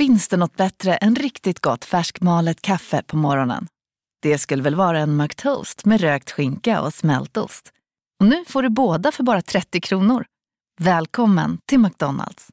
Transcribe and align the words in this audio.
Finns 0.00 0.28
det 0.28 0.36
något 0.36 0.56
bättre 0.56 0.96
än 0.96 1.16
riktigt 1.16 1.60
gott 1.60 1.84
färskmalet 1.84 2.62
kaffe 2.62 3.02
på 3.02 3.16
morgonen? 3.16 3.66
Det 4.22 4.38
skulle 4.38 4.62
väl 4.62 4.74
vara 4.74 4.98
en 4.98 5.16
McToast 5.16 5.84
med 5.84 6.00
rökt 6.00 6.30
skinka 6.30 6.80
och 6.80 6.94
smältost. 6.94 7.72
Och 8.20 8.26
nu 8.26 8.44
får 8.44 8.62
du 8.62 8.68
båda 8.68 9.12
för 9.12 9.22
bara 9.22 9.42
30 9.42 9.80
kronor. 9.80 10.24
Välkommen 10.80 11.58
till 11.66 11.78
McDonalds. 11.78 12.48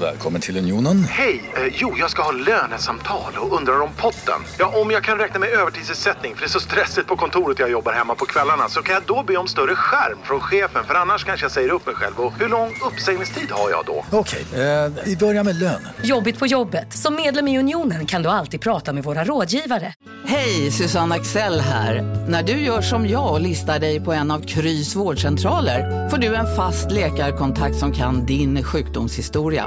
Välkommen 0.00 0.40
till 0.40 0.56
Unionen. 0.56 1.04
Hej! 1.04 1.52
Eh, 1.56 1.74
jo, 1.74 1.94
jag 1.98 2.10
ska 2.10 2.22
ha 2.22 2.32
lönesamtal 2.32 3.32
och 3.38 3.56
undrar 3.56 3.80
om 3.80 3.88
potten. 3.96 4.40
Ja, 4.58 4.80
om 4.82 4.90
jag 4.90 5.04
kan 5.04 5.18
räkna 5.18 5.40
med 5.40 5.48
övertidsersättning 5.48 6.34
för 6.34 6.40
det 6.40 6.46
är 6.46 6.50
så 6.50 6.60
stressigt 6.60 7.06
på 7.06 7.16
kontoret 7.16 7.58
jag 7.58 7.70
jobbar 7.70 7.92
hemma 7.92 8.14
på 8.14 8.26
kvällarna 8.26 8.68
så 8.68 8.82
kan 8.82 8.94
jag 8.94 9.02
då 9.06 9.22
be 9.22 9.36
om 9.36 9.48
större 9.48 9.74
skärm 9.74 10.18
från 10.24 10.40
chefen 10.40 10.84
för 10.84 10.94
annars 10.94 11.24
kanske 11.24 11.44
jag 11.44 11.52
säger 11.52 11.68
upp 11.70 11.86
mig 11.86 11.94
själv. 11.94 12.20
Och 12.20 12.32
hur 12.38 12.48
lång 12.48 12.74
uppsägningstid 12.86 13.50
har 13.50 13.70
jag 13.70 13.84
då? 13.86 14.04
Okej, 14.10 14.44
eh, 14.52 14.92
vi 15.04 15.16
börjar 15.16 15.44
med 15.44 15.56
lön. 15.56 15.88
Jobbigt 16.02 16.38
på 16.38 16.46
jobbet. 16.46 16.92
Som 16.92 17.14
medlem 17.14 17.48
i 17.48 17.58
Unionen 17.58 18.06
kan 18.06 18.22
du 18.22 18.28
alltid 18.28 18.60
prata 18.60 18.92
med 18.92 19.04
våra 19.04 19.24
rådgivare. 19.24 19.94
Hej, 20.24 20.70
Susanne 20.70 21.14
Axel 21.14 21.60
här. 21.60 22.02
När 22.28 22.42
du 22.42 22.52
gör 22.52 22.80
som 22.80 23.08
jag 23.08 23.32
och 23.32 23.40
listar 23.40 23.78
dig 23.78 24.00
på 24.00 24.12
en 24.12 24.30
av 24.30 24.40
Krys 24.40 24.96
vårdcentraler 24.96 26.08
får 26.08 26.18
du 26.18 26.34
en 26.34 26.56
fast 26.56 26.90
läkarkontakt 26.90 27.76
som 27.76 27.92
kan 27.92 28.26
din 28.26 28.64
sjukdomshistoria. 28.64 29.66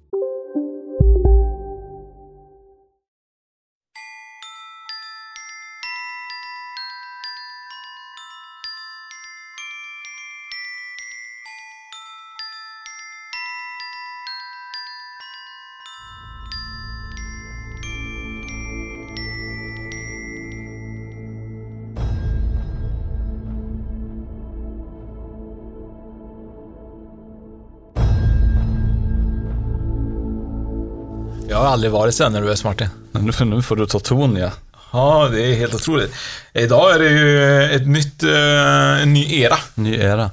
Har 31.61 31.71
aldrig 31.71 31.91
varit 31.91 32.15
så 32.15 32.23
här 32.23 32.29
nervös 32.29 32.63
Martin. 32.63 32.87
Nu 33.11 33.45
nu 33.45 33.61
får 33.61 33.75
du 33.75 33.85
ta 33.85 33.99
ton 33.99 34.35
ja. 34.35 34.49
Ja, 34.93 35.29
det 35.31 35.41
är 35.41 35.55
helt 35.55 35.75
otroligt. 35.75 36.13
Idag 36.53 36.95
är 36.95 36.99
det 36.99 37.09
ju 37.09 37.63
ett 37.75 37.87
nytt, 37.87 38.23
eh, 38.23 39.01
en 39.01 39.13
ny 39.13 39.41
era. 39.41 39.57
Ny 39.75 39.95
era. 39.95 40.29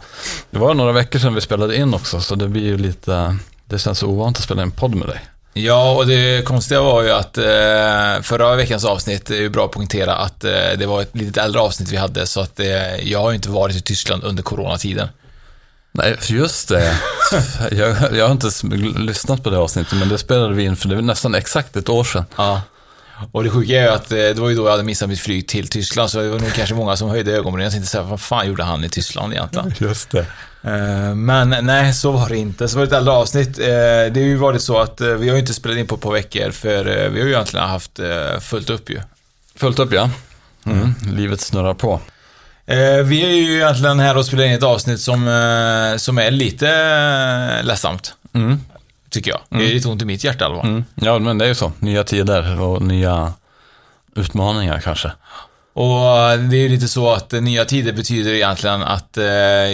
Det 0.51 0.59
var 0.59 0.75
några 0.75 0.93
veckor 0.93 1.19
sedan 1.19 1.35
vi 1.35 1.41
spelade 1.41 1.77
in 1.77 1.95
också, 1.95 2.21
så 2.21 2.35
det 2.35 2.49
blir 2.49 2.63
ju 2.63 2.79
lite... 2.79 3.37
Det 3.65 3.79
känns 3.79 4.03
ovant 4.03 4.37
att 4.37 4.43
spela 4.43 4.63
en 4.63 4.71
podd 4.71 4.95
med 4.95 5.09
dig. 5.09 5.21
Ja, 5.53 5.95
och 5.95 6.07
det 6.07 6.45
konstiga 6.45 6.83
var 6.83 7.03
ju 7.03 7.11
att 7.11 7.39
eh, 7.39 8.23
förra 8.23 8.57
veckans 8.57 8.85
avsnitt 8.85 9.31
är 9.31 9.35
ju 9.35 9.49
bra 9.49 9.65
att 9.65 9.71
poängtera 9.71 10.15
att 10.15 10.45
eh, 10.45 10.53
det 10.79 10.87
var 10.87 11.03
ett 11.03 11.17
lite 11.17 11.43
äldre 11.43 11.61
avsnitt 11.61 11.93
vi 11.93 11.97
hade, 11.97 12.27
så 12.27 12.41
att 12.41 12.61
eh, 12.61 12.97
jag 13.11 13.21
har 13.21 13.31
ju 13.31 13.37
inte 13.37 13.51
varit 13.51 13.77
i 13.77 13.81
Tyskland 13.81 14.25
under 14.25 14.43
coronatiden. 14.43 15.09
Nej, 15.99 16.17
just 16.29 16.69
det. 16.69 16.99
jag, 17.71 17.97
jag 18.17 18.25
har 18.29 18.33
inte 18.33 18.51
lyssnat 19.01 19.43
på 19.45 19.51
det 19.51 19.59
avsnittet, 19.59 19.99
men 19.99 20.09
det 20.09 20.19
spelade 20.19 20.55
vi 20.55 20.65
in 20.65 20.77
för 20.77 20.89
det 20.89 20.95
var 20.95 21.03
nästan 21.03 21.35
exakt 21.35 21.77
ett 21.77 21.89
år 21.89 22.05
sedan. 22.05 22.25
Ja. 22.37 22.63
Och 23.33 23.45
det 23.45 23.51
sjuka 23.51 23.73
är 23.73 23.83
ju 23.83 23.89
att 23.89 24.13
eh, 24.13 24.17
det 24.17 24.35
var 24.35 24.49
ju 24.49 24.57
då 24.57 24.65
jag 24.65 24.71
hade 24.71 24.83
missat 24.83 25.09
mitt 25.09 25.21
flyg 25.21 25.49
till 25.49 25.69
Tyskland, 25.69 26.11
så 26.11 26.19
det 26.23 26.29
var 26.29 26.39
nog 26.39 26.53
kanske 26.55 26.75
många 26.75 26.97
som 26.97 27.09
höjde 27.09 27.33
ögonbrynen 27.33 27.67
och 27.67 27.73
tänkte 27.73 27.91
såhär, 27.91 28.05
vad 28.05 28.21
fan 28.21 28.49
gjorde 28.49 28.63
han 28.65 28.85
i 28.85 28.89
Tyskland 28.89 29.33
egentligen? 29.33 29.75
Just 29.79 30.11
det. 30.11 30.27
Eh, 30.63 31.15
Men 31.15 31.67
nej, 31.67 31.95
så 31.95 32.11
var 32.11 32.29
det 32.29 32.37
inte. 32.37 32.69
Så 32.69 32.79
var 32.79 32.87
det 32.87 32.93
ett 32.93 32.99
äldre 32.99 33.15
avsnitt. 33.15 33.59
Eh, 33.59 33.65
Det 33.67 34.13
har 34.15 34.21
ju 34.21 34.37
varit 34.37 34.63
så 34.63 34.79
att 34.79 35.01
vi 35.01 35.29
har 35.29 35.35
ju 35.37 35.39
inte 35.39 35.55
spelat 35.55 35.79
in 35.79 35.87
på 35.87 35.95
ett 35.95 36.01
par 36.01 36.13
veckor, 36.13 36.51
för 36.51 36.85
vi 36.85 37.21
har 37.21 37.27
ju 37.27 37.33
egentligen 37.33 37.69
haft 37.69 38.01
fullt 38.41 38.71
upp 38.71 38.91
ju. 38.91 39.01
Fullt 39.57 39.79
upp 39.79 39.93
ja. 39.93 40.11
Mm. 40.67 40.95
Livet 41.13 41.41
snurrar 41.41 41.75
på. 41.75 42.01
Eh, 42.69 43.05
Vi 43.05 43.25
är 43.25 43.29
ju 43.31 43.55
egentligen 43.57 44.01
här 44.01 44.17
och 44.17 44.27
spelar 44.27 44.45
in 44.45 44.53
ett 44.53 44.63
avsnitt 44.63 45.01
som, 45.01 45.29
eh, 45.29 45.97
som 45.97 46.19
är 46.19 46.31
lite 46.31 46.69
eh, 47.59 47.65
ledsamt, 47.67 48.15
Mm. 48.35 48.61
tycker 49.11 49.31
jag. 49.31 49.41
Det 49.49 49.57
är 49.71 49.75
lite 49.75 49.89
ont 49.89 50.03
i 50.03 50.05
mitt 50.05 50.25
hjärta 50.25 50.45
i 50.45 50.47
alla 50.47 50.57
fall. 50.57 50.67
Mm. 50.71 50.85
Ja, 50.95 51.19
men 51.19 51.39
det 51.39 51.45
är 51.45 51.49
ju 51.49 51.55
så. 51.55 51.73
Nya 51.79 52.05
tider 52.05 52.61
och 52.61 52.83
nya 52.83 53.33
utmaningar 54.17 54.81
kanske. 54.81 55.13
Och 55.73 56.39
det 56.39 56.57
är 56.57 56.61
ju 56.63 56.69
lite 56.69 56.89
så 56.89 57.13
att 57.13 57.33
nya 57.33 57.65
tider 57.65 57.93
betyder 57.93 58.31
egentligen 58.33 58.83
att 58.83 59.19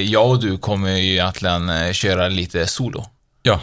jag 0.05 0.28
och 0.31 0.41
du 0.41 0.59
kommer 0.59 0.91
ju 0.91 1.12
egentligen 1.12 1.94
köra 1.94 2.28
lite 2.28 2.66
solo. 2.66 3.05
Ja, 3.43 3.61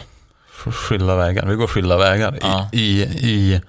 skilda 0.72 1.16
vägar. 1.16 1.46
Vi 1.46 1.54
går 1.54 1.66
skilda 1.66 1.96
vägar. 1.96 2.38
Ja. 2.42 2.68
I, 2.72 3.02
i, 3.02 3.04
I 3.54 3.60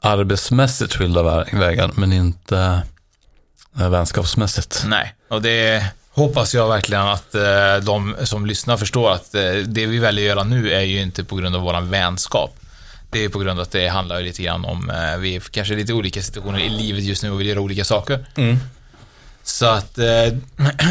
arbetsmässigt 0.00 0.94
skilda 0.94 1.22
vä- 1.22 1.58
vägar, 1.60 1.90
men 1.94 2.12
inte 2.12 2.82
vänskapsmässigt. 3.76 4.84
Nej, 4.86 5.14
och 5.28 5.42
det 5.42 5.84
hoppas 6.10 6.54
jag 6.54 6.68
verkligen 6.68 7.02
att 7.02 7.34
eh, 7.34 7.76
de 7.82 8.16
som 8.24 8.46
lyssnar 8.46 8.76
förstår 8.76 9.12
att 9.12 9.34
eh, 9.34 9.42
det 9.66 9.86
vi 9.86 9.98
väljer 9.98 10.24
att 10.24 10.36
göra 10.36 10.44
nu 10.44 10.72
är 10.72 10.80
ju 10.80 11.02
inte 11.02 11.24
på 11.24 11.36
grund 11.36 11.56
av 11.56 11.62
våran 11.62 11.90
vänskap. 11.90 12.56
Det 13.10 13.24
är 13.24 13.28
på 13.28 13.38
grund 13.38 13.58
av 13.58 13.62
att 13.62 13.70
det 13.70 13.88
handlar 13.88 14.20
lite 14.20 14.42
grann 14.42 14.64
om, 14.64 14.90
eh, 14.90 15.18
vi 15.18 15.36
är 15.36 15.40
kanske 15.40 15.74
lite 15.74 15.92
olika 15.92 16.22
situationer 16.22 16.58
i 16.58 16.68
livet 16.68 17.04
just 17.04 17.22
nu 17.22 17.30
och 17.30 17.40
vill 17.40 17.46
göra 17.46 17.60
olika 17.60 17.84
saker. 17.84 18.26
Så 19.42 19.66
att 19.66 19.98
eh, 19.98 20.06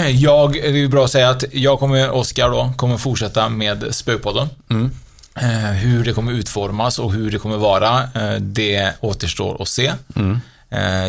jag, 0.09 0.53
det 0.53 0.83
är 0.83 0.87
bra 0.87 1.05
att 1.05 1.11
säga 1.11 1.29
att 1.29 1.43
jag 1.51 1.79
kommer, 1.79 2.11
Oskar 2.11 2.49
då, 2.49 2.73
kommer 2.77 2.97
fortsätta 2.97 3.49
med 3.49 3.95
Spökpodden. 3.95 4.47
Eh, 5.35 5.71
hur 5.71 6.03
det 6.03 6.13
kommer 6.13 6.31
utformas 6.31 6.99
och 6.99 7.13
hur 7.13 7.31
det 7.31 7.39
kommer 7.39 7.57
vara, 7.57 8.03
eh, 8.15 8.39
det 8.39 8.93
återstår 8.99 9.61
att 9.61 9.67
se. 9.67 9.91
Eh, 10.15 10.37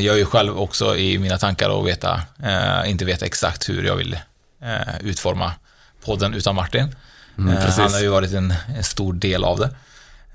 jag 0.00 0.14
är 0.14 0.16
ju 0.16 0.24
själv 0.24 0.58
också 0.58 0.96
i 0.96 1.18
mina 1.18 1.38
tankar 1.38 1.68
och 1.68 1.86
veta, 1.86 2.20
eh, 2.42 2.90
inte 2.90 3.04
veta 3.04 3.26
exakt 3.26 3.68
hur 3.68 3.84
jag 3.84 3.96
vill 3.96 4.18
eh, 4.62 5.00
utforma 5.00 5.52
podden 6.04 6.34
utan 6.34 6.54
Martin. 6.54 6.94
Eh, 7.38 7.64
precis. 7.64 7.78
han 7.78 7.92
har 7.92 8.00
ju 8.00 8.08
varit 8.08 8.32
en, 8.32 8.54
en 8.76 8.84
stor 8.84 9.12
del 9.12 9.44
av 9.44 9.58
det. 9.58 9.70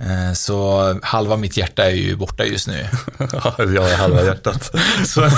Eh, 0.02 0.34
så 0.34 1.00
halva 1.04 1.38
mitt 1.38 1.58
hjärta 1.58 1.86
är 1.86 1.90
ju 1.96 2.16
borta 2.16 2.46
just 2.46 2.68
nu. 2.68 2.88
jag 3.58 3.92
är 3.92 3.98
halva 3.98 4.24
hjärtat. 4.24 4.72
så, 5.08 5.30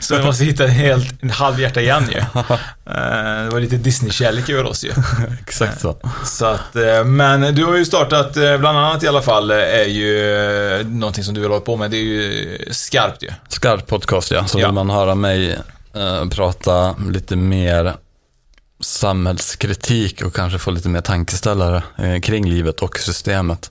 så 0.00 0.14
jag 0.14 0.24
måste 0.24 0.44
hitta 0.44 0.64
en, 0.64 0.70
helt, 0.70 1.22
en 1.22 1.30
halv 1.30 1.60
hjärta 1.60 1.80
igen 1.80 2.08
ju. 2.12 2.18
Eh, 2.18 3.44
det 3.44 3.48
var 3.52 3.60
lite 3.60 3.76
Disney-kärlek 3.76 4.48
över 4.48 4.64
oss 4.66 4.84
ju. 4.84 4.92
Exakt 5.46 5.80
så. 5.80 5.96
Så 6.24 6.46
att, 6.46 6.76
eh, 6.76 7.04
men 7.04 7.54
du 7.54 7.64
har 7.64 7.76
ju 7.76 7.84
startat, 7.84 8.36
eh, 8.36 8.58
bland 8.58 8.78
annat 8.78 9.02
i 9.02 9.08
alla 9.08 9.22
fall, 9.22 9.50
eh, 9.50 9.56
är 9.56 9.84
ju 9.84 10.34
eh, 10.80 10.86
någonting 10.86 11.24
som 11.24 11.34
du 11.34 11.40
vill 11.40 11.50
hålla 11.50 11.60
på 11.60 11.76
med, 11.76 11.90
det 11.90 11.96
är 11.96 12.02
ju 12.04 12.58
skarpt 12.70 13.22
ju. 13.22 13.30
Skarp 13.48 13.86
podcast 13.86 14.30
ja, 14.30 14.46
så 14.46 14.60
Ja. 14.60 14.66
vill 14.66 14.74
man 14.74 14.90
höra 14.90 15.14
mig 15.14 15.58
eh, 15.94 16.28
prata 16.28 16.94
lite 17.10 17.36
mer 17.36 17.94
samhällskritik 18.80 20.22
och 20.22 20.34
kanske 20.34 20.58
få 20.58 20.70
lite 20.70 20.88
mer 20.88 21.00
tankeställare 21.00 21.82
eh, 21.98 22.20
kring 22.20 22.48
livet 22.50 22.80
och 22.80 22.98
systemet. 22.98 23.70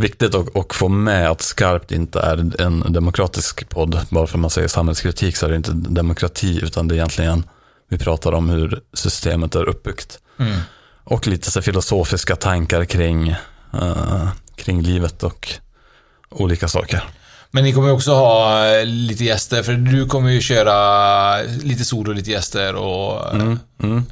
Viktigt 0.00 0.34
att 0.34 0.48
och 0.48 0.74
få 0.74 0.88
med 0.88 1.30
att 1.30 1.42
Skarpt 1.42 1.92
inte 1.92 2.20
är 2.20 2.60
en 2.60 2.92
demokratisk 2.92 3.68
podd. 3.68 4.00
Bara 4.10 4.26
för 4.26 4.34
att 4.34 4.40
man 4.40 4.50
säger 4.50 4.68
samhällskritik 4.68 5.36
så 5.36 5.46
är 5.46 5.50
det 5.50 5.56
inte 5.56 5.72
demokrati 5.72 6.60
utan 6.62 6.88
det 6.88 6.94
är 6.94 6.96
egentligen, 6.96 7.44
vi 7.88 7.98
pratar 7.98 8.32
om 8.32 8.50
hur 8.50 8.80
systemet 8.94 9.54
är 9.54 9.64
uppbyggt. 9.68 10.18
Och 11.04 11.26
lite 11.26 11.50
så 11.50 11.62
filosofiska 11.62 12.36
tankar 12.36 12.84
kring, 12.84 13.28
eh, 13.72 14.28
kring 14.56 14.82
livet 14.82 15.22
och 15.22 15.48
olika 16.30 16.68
saker. 16.68 17.04
Men 17.50 17.64
ni 17.64 17.72
kommer 17.72 17.92
också 17.92 18.14
ha 18.14 18.66
eh, 18.66 18.84
lite 18.84 19.24
gäster, 19.24 19.62
för 19.62 19.72
du 19.72 20.06
kommer 20.06 20.30
ju 20.30 20.40
köra 20.40 21.42
lite 21.42 21.84
solo, 21.84 22.12
lite 22.12 22.30
gäster 22.30 22.74
och... 22.74 23.34
Mm. 23.34 24.02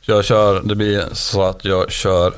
Jag 0.00 0.24
kör, 0.24 0.62
det 0.64 0.74
blir 0.74 1.04
så 1.12 1.42
att 1.42 1.64
jag 1.64 1.92
kör, 1.92 2.34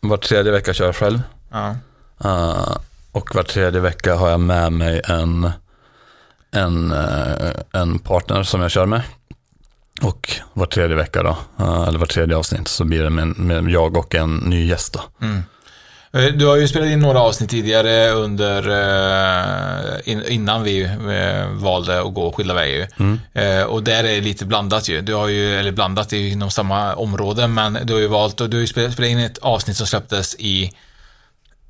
var 0.00 0.16
tredje 0.16 0.52
vecka 0.52 0.74
kör 0.74 0.86
jag 0.86 0.96
själv. 0.96 1.22
Ja. 1.50 1.76
Eh, 2.24 2.76
och 3.12 3.34
var 3.34 3.42
tredje 3.42 3.80
vecka 3.80 4.14
har 4.14 4.30
jag 4.30 4.40
med 4.40 4.72
mig 4.72 5.00
en, 5.04 5.50
en, 6.52 6.92
eh, 6.92 7.50
en 7.72 7.98
partner 7.98 8.42
som 8.42 8.60
jag 8.62 8.70
kör 8.70 8.86
med. 8.86 9.02
Och 10.02 10.30
var 10.52 10.66
tredje 10.66 10.96
vecka 10.96 11.22
då, 11.22 11.36
eh, 11.60 11.82
eller 11.88 11.98
var 11.98 12.06
tredje 12.06 12.36
avsnitt, 12.36 12.68
så 12.68 12.84
blir 12.84 13.02
det 13.02 13.10
med, 13.10 13.26
med 13.38 13.68
jag 13.72 13.96
och 13.96 14.14
en 14.14 14.36
ny 14.36 14.66
gäst 14.66 14.92
då. 14.92 15.00
Eh, 16.20 16.24
Du 16.32 16.46
har 16.46 16.56
ju 16.56 16.68
spelat 16.68 16.88
in 16.88 17.00
några 17.00 17.20
avsnitt 17.20 17.50
tidigare 17.50 18.10
under, 18.10 18.62
in, 20.08 20.22
innan 20.28 20.62
vi 20.62 20.90
valde 21.52 22.00
att 22.02 22.14
gå 22.14 22.32
skilda 22.32 22.54
vägar. 22.54 22.88
Eh, 23.32 23.62
Och 23.62 23.82
där 23.82 23.98
är 24.04 24.08
det 24.14 24.20
lite 24.20 24.44
blandat 24.46 24.88
ju. 24.88 25.00
Du 25.00 25.14
har 25.14 25.28
ju, 25.28 25.54
eller 25.54 25.72
blandat, 25.72 26.08
det 26.08 26.16
är 26.16 26.20
ju 26.20 26.30
inom 26.30 26.50
samma 26.50 26.94
område, 26.94 27.48
men 27.48 27.78
du 27.84 27.92
har 27.92 28.00
ju 28.00 28.06
valt, 28.08 28.40
och 28.40 28.50
du 28.50 28.56
har 28.56 28.60
ju 28.60 28.66
spelat 28.66 28.98
in 28.98 29.18
ett 29.18 29.38
avsnitt 29.38 29.76
som 29.76 29.86
släpptes 29.86 30.34
i 30.38 30.72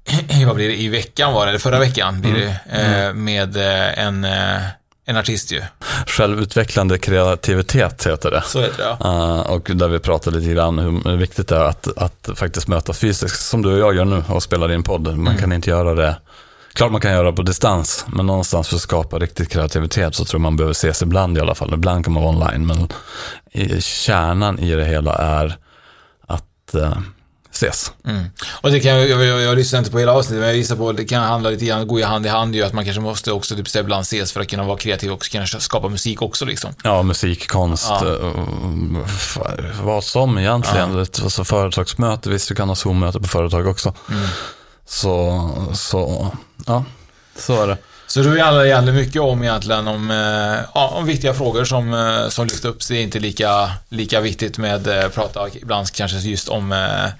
vad 0.46 0.56
blir 0.56 0.68
det, 0.68 0.76
i 0.80 0.88
veckan 0.88 1.32
var 1.32 1.44
det, 1.46 1.50
eller 1.50 1.58
förra 1.58 1.78
veckan 1.78 2.20
blir 2.20 2.32
det, 2.34 2.60
Mm. 2.70 3.08
eh, 3.08 3.14
med 3.14 3.56
eh, 3.56 4.04
en, 4.06 4.24
eh, 4.24 4.62
en 5.06 5.16
artist 5.16 5.52
ju. 5.52 5.62
Självutvecklande 6.06 6.98
kreativitet 6.98 8.06
heter 8.06 8.30
det. 8.30 8.42
Så 8.46 8.60
heter 8.60 8.78
det 8.78 8.96
ja. 9.00 9.08
Uh, 9.10 9.40
och 9.40 9.70
där 9.74 9.88
vi 9.88 9.98
pratade 9.98 10.38
lite 10.38 10.52
grann 10.52 10.78
hur 10.78 11.16
viktigt 11.16 11.48
det 11.48 11.56
är 11.56 11.64
att, 11.64 11.88
att 11.98 12.28
faktiskt 12.38 12.68
möta 12.68 12.92
fysiskt, 12.92 13.46
som 13.46 13.62
du 13.62 13.72
och 13.72 13.78
jag 13.78 13.94
gör 13.96 14.04
nu 14.04 14.24
och 14.28 14.42
spelar 14.42 14.72
in 14.72 14.82
podd. 14.82 15.02
Man 15.06 15.12
Mm. 15.26 15.36
kan 15.38 15.52
inte 15.52 15.70
göra 15.70 15.94
det, 15.94 16.16
klart 16.72 16.92
man 16.92 17.00
kan 17.00 17.12
göra 17.12 17.30
det 17.30 17.36
på 17.36 17.42
distans, 17.42 18.06
men 18.08 18.26
någonstans 18.26 18.68
för 18.68 18.76
att 18.76 18.82
skapa 18.82 19.18
riktig 19.18 19.50
kreativitet 19.50 20.14
så 20.14 20.24
tror 20.24 20.40
man 20.40 20.56
behöver 20.56 20.72
ses 20.72 21.02
ibland 21.02 21.38
i 21.38 21.40
alla 21.40 21.54
fall. 21.54 21.74
Ibland 21.74 22.04
kan 22.04 22.14
man 22.14 22.22
vara 22.22 22.34
online, 22.36 22.66
men 22.66 22.88
kärnan 23.80 24.58
i 24.58 24.74
det 24.74 24.84
hela 24.84 25.14
är 25.14 25.56
att 26.26 26.74
ses. 27.54 27.92
Mm. 28.06 28.24
Och 28.60 28.70
det 28.70 28.80
kan 28.80 28.90
jag, 28.90 29.08
jag, 29.08 29.40
jag, 29.42 29.56
lyssnar 29.56 29.78
inte 29.78 29.90
på 29.90 29.98
hela 29.98 30.12
avsnittet, 30.12 30.38
men 30.38 30.48
jag 30.48 30.56
gissar 30.56 30.76
på 30.76 30.88
att 30.88 30.96
det 30.96 31.04
kan 31.04 31.22
handla 31.22 31.50
lite 31.50 31.64
grann, 31.64 31.86
gå 31.88 31.98
i 32.00 32.02
hand 32.02 32.26
i 32.26 32.28
hand 32.28 32.54
ju, 32.54 32.62
att 32.62 32.72
man 32.72 32.84
kanske 32.84 33.00
måste 33.00 33.32
också 33.32 33.56
typ 33.56 33.76
ibland 33.76 34.02
ses 34.02 34.32
för 34.32 34.40
att 34.40 34.48
kunna 34.48 34.64
vara 34.64 34.78
kreativ 34.78 35.12
och 35.12 35.22
kunna 35.22 35.46
skapa 35.46 35.88
musik 35.88 36.22
också 36.22 36.44
liksom. 36.44 36.74
Ja, 36.84 37.02
musik, 37.02 37.48
konst, 37.50 37.86
Ja. 37.88 38.32
f- 39.06 39.38
vad 39.82 40.04
som 40.04 40.38
egentligen. 40.38 41.02
Ett 41.02 41.22
alltså, 41.22 41.44
företagsmöte, 41.44 42.30
visst 42.30 42.48
du 42.48 42.54
kan 42.54 42.68
ha 42.68 42.74
Zoom-möte 42.76 43.20
på 43.20 43.28
företag 43.28 43.66
också. 43.66 43.94
Mm. 44.10 44.26
Så, 44.86 45.50
så, 45.74 46.30
ja, 46.66 46.84
så 47.36 47.62
är 47.62 47.66
det. 47.66 47.78
Så 48.06 48.20
det 48.20 48.42
handlar 48.42 48.64
egentligen 48.64 48.96
mycket 49.00 49.22
om 49.22 49.42
egentligen 49.42 49.88
om, 49.88 50.10
eh, 50.10 50.64
ja, 50.74 50.88
om 50.88 51.06
viktiga 51.06 51.34
frågor 51.34 51.64
som, 51.64 51.94
eh, 51.94 52.28
som 52.28 52.46
lyfts 52.46 52.64
upp. 52.64 52.88
Det 52.88 52.94
är 52.96 53.02
inte 53.02 53.18
lika, 53.18 53.70
lika 53.88 54.20
viktigt 54.20 54.58
med 54.58 54.86
eh, 54.86 55.08
prata 55.08 55.48
ibland 55.48 55.92
kanske 55.92 56.18
just 56.18 56.48
om 56.48 56.72
eh, 56.72 57.04
eh, 57.04 57.10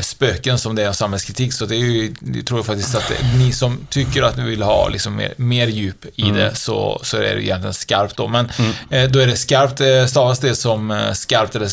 spöken 0.00 0.58
som 0.58 0.74
det 0.74 0.82
är 0.82 0.88
om 0.88 0.94
samhällskritik. 0.94 1.52
Så 1.52 1.66
det 1.66 1.74
är 1.74 1.78
ju, 1.78 2.14
jag 2.34 2.46
tror 2.46 2.62
faktiskt 2.62 2.94
att 2.94 3.12
ni 3.38 3.52
som 3.52 3.86
tycker 3.90 4.22
att 4.22 4.36
ni 4.36 4.42
vill 4.42 4.62
ha 4.62 4.88
liksom 4.88 5.16
mer, 5.16 5.34
mer 5.36 5.66
djup 5.66 6.04
i 6.16 6.30
det 6.30 6.54
så, 6.54 7.00
så 7.02 7.16
är 7.16 7.20
det 7.34 7.44
egentligen 7.44 7.74
skarpt 7.74 8.16
då. 8.16 8.28
Men 8.28 8.50
eh, 8.90 9.10
då 9.10 9.18
är 9.18 9.26
det 9.26 9.36
skarpt, 9.36 9.80
eh, 9.80 10.06
stavas 10.06 10.38
det 10.38 10.54
som 10.56 10.90
eh, 10.90 11.12
skarpt 11.12 11.54
eller 11.56 11.66
eh, 11.66 11.70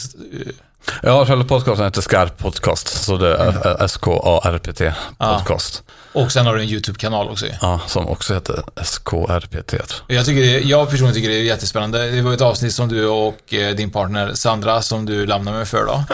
Ja, 1.04 1.26
själva 1.26 1.44
podcasten 1.44 1.86
heter 1.86 2.02
Skarp 2.02 2.38
Podcast, 2.38 2.88
så 3.04 3.18
det 3.18 3.38
är 3.38 3.50
Mm. 3.68 3.86
S-K-A-R-P-T 3.86 4.94
Podcast. 5.18 5.84
Och 6.14 6.32
sen 6.32 6.46
har 6.46 6.56
du 6.56 6.62
en 6.62 6.70
YouTube-kanal 6.70 7.30
också. 7.30 7.46
Ja, 7.62 7.82
som 7.88 8.08
också 8.08 8.34
heter 8.34 8.64
SKRPT. 8.84 9.74
Jag, 10.08 10.26
tycker 10.26 10.42
det, 10.42 10.60
jag 10.60 10.90
personligen 10.90 11.16
tycker 11.16 11.30
det 11.30 11.36
är 11.36 11.44
jättespännande. 11.44 12.12
Det 12.12 12.22
var 12.22 12.34
ett 12.34 12.42
avsnitt 12.42 12.74
som 12.74 12.90
du 12.90 13.08
och 13.08 13.54
eh, 13.54 13.76
din 13.76 13.90
partner 13.90 14.34
Sandra, 14.34 14.82
som 14.82 15.06
du 15.06 15.26
lämnade 15.26 15.58
mig 15.58 15.66
för 15.66 15.86
då. 15.86 16.04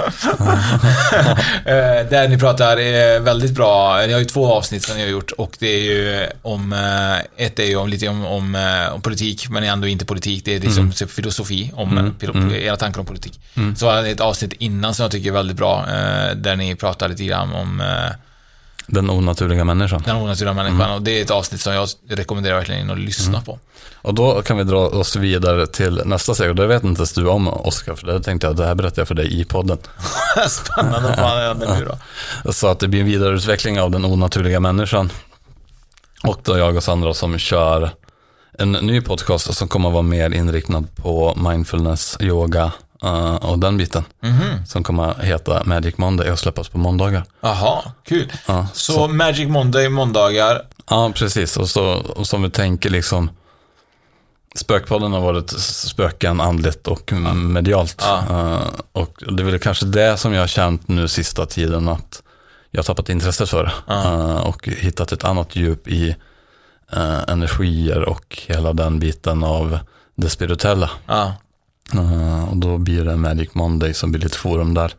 Eh, 1.66 2.10
Där 2.10 2.28
ni 2.28 2.38
pratar 2.38 2.78
eh, 2.78 3.20
väldigt 3.22 3.52
bra. 3.52 4.02
Ni 4.08 4.14
har 4.14 4.20
ju 4.20 4.26
två 4.26 4.54
avsnitt 4.54 4.84
som 4.84 4.96
ni 4.96 5.02
har 5.02 5.10
gjort 5.10 5.32
och 5.32 5.56
det 5.60 5.68
är 5.68 5.82
ju 5.82 6.28
om, 6.42 6.74
eh, 6.74 7.46
ett 7.46 7.60
är 7.60 7.64
ju 7.64 7.76
om, 7.76 7.90
lite 7.90 8.08
om, 8.08 8.26
om, 8.26 8.58
om 8.94 9.02
politik, 9.02 9.50
men 9.50 9.64
ändå 9.64 9.88
inte 9.88 10.06
politik. 10.06 10.46
Det 10.46 10.56
är 10.56 10.60
liksom 10.60 10.92
typ 10.92 11.12
filosofi, 11.12 11.72
om 11.76 11.98
mm. 11.98 12.52
era 12.54 12.78
tankar 12.78 13.00
om 13.00 13.06
politik. 13.06 13.40
Så 13.78 13.86
var 13.86 14.02
det 14.02 14.10
ett 14.10 14.22
avsnitt 14.22 14.54
innan 14.54 14.94
som 14.94 15.04
jag 15.04 15.12
tycker 15.12 15.30
är 15.30 15.34
väldigt 15.34 15.58
bra, 15.58 15.86
där 16.36 16.56
ni 16.56 16.76
pratar 16.76 17.10
lite 17.10 17.24
grann 17.24 17.54
om 17.54 17.84
Den 18.88 19.10
onaturliga 19.10 19.64
människan. 19.64 20.02
den 20.06 20.16
onaturliga 20.16 20.54
människan 20.54 20.92
och 20.92 21.02
det 21.02 21.20
är 21.20 21.22
ett 21.22 21.32
avsnitt 21.32 21.62
som 21.62 21.74
jag 21.74 21.90
rekommenderar 22.08 22.56
verkligen 22.56 22.82
in 22.82 22.90
och 22.90 22.98
lyssna 22.98 23.42
på. 23.42 23.60
Och 24.06 24.14
då 24.14 24.42
kan 24.42 24.58
vi 24.58 24.64
dra 24.64 24.88
oss 24.88 25.16
vidare 25.16 25.68
till 25.68 26.02
nästa 26.06 26.36
steg. 26.36 26.50
Och 26.50 26.56
det 26.56 26.68
vet 26.68 26.84
inte 26.84 27.00
ens 27.00 27.14
du 27.14 27.28
om, 27.28 27.48
Oskar, 27.48 27.96
för 27.96 28.08
det 28.08 28.24
tänkte 28.24 28.48
jag 28.48 28.52
att 28.52 28.58
det 28.58 28.66
här 28.66 28.76
berättar 28.76 29.02
jag 29.02 29.08
för 29.08 29.16
dig 29.16 29.40
i 29.42 29.46
podden. 29.46 29.78
Spännande, 30.50 31.08
vad 31.08 31.16
fan 31.16 31.42
händer 31.42 31.76
nu 31.80 31.86
då? 31.86 32.52
Så 32.52 32.68
att 32.68 32.80
det 32.80 32.88
blir 32.88 33.00
en 33.00 33.06
vidareutveckling 33.06 33.80
av 33.80 33.92
den 33.92 34.06
onaturliga 34.06 34.60
människan. 34.60 35.10
Och 36.24 36.40
då 36.44 36.58
jag 36.58 36.76
och 36.76 36.84
Sandra 36.84 37.14
som 37.14 37.38
kör 37.38 37.90
en 38.60 38.72
ny 38.72 39.02
podcast 39.02 39.54
som 39.54 39.68
kommer 39.68 39.90
att 39.90 39.94
vara 39.94 40.04
mer 40.04 40.30
inriktad 40.34 40.84
på 40.96 41.34
mindfulness, 41.50 42.18
yoga 42.20 42.72
eh, 43.06 43.36
och 43.36 43.60
den 43.60 43.78
biten. 43.78 44.04
Som 44.68 44.84
kommer 44.84 45.04
att 45.12 45.20
heta 45.20 45.64
Magic 45.64 45.98
Monday 45.98 46.32
och 46.32 46.40
släppas 46.40 46.70
på 46.70 46.78
måndagar. 46.78 47.24
Jaha, 47.42 47.82
kul. 48.04 48.32
Ja, 48.48 48.68
Så, 48.74 49.08
Magic 49.08 49.48
Monday, 49.48 49.90
måndagar. 49.90 50.62
Ja, 50.90 51.12
precis. 51.16 51.58
Och, 51.58 51.70
så, 51.70 51.84
och 51.94 52.28
som 52.28 52.44
vi 52.44 52.50
tänker 52.50 52.90
liksom 52.90 53.30
Spökpodden 54.56 55.14
har 55.14 55.22
varit 55.22 55.50
spöken 55.60 56.42
andligt 56.42 56.88
och 56.88 57.14
medialt. 57.36 58.02
Eh, 58.04 58.60
och 58.92 59.24
det 59.30 59.44
är 59.44 59.46
väl 59.46 59.60
kanske 59.60 59.86
det 59.86 60.18
som 60.18 60.34
jag 60.34 60.42
har 60.42 60.48
känt 60.48 60.88
nu 60.88 61.08
sista 61.08 61.46
tiden 61.46 61.88
att 61.88 62.22
jag 62.72 62.80
har 62.80 62.84
tappat 62.84 63.10
intresset 63.10 63.50
för. 63.50 63.72
Eh, 63.90 64.38
och 64.38 64.68
hittat 64.68 65.12
ett 65.12 65.24
annat 65.24 65.56
djup 65.56 65.88
i 65.88 66.16
energier 67.28 68.02
och 68.10 68.42
hela 68.48 68.74
den 68.74 69.00
biten 69.00 69.44
av 69.44 69.80
det 70.16 70.30
spirituella. 70.30 70.90
Ja. 71.08 71.34
Eh, 71.94 72.50
och 72.50 72.58
då 72.58 72.78
blir 72.78 73.06
det 73.06 73.16
Magic 73.16 73.50
Monday 73.54 73.94
som 73.94 74.12
blir 74.12 74.22
lite 74.22 74.38
forum 74.38 74.74
där. 74.74 74.94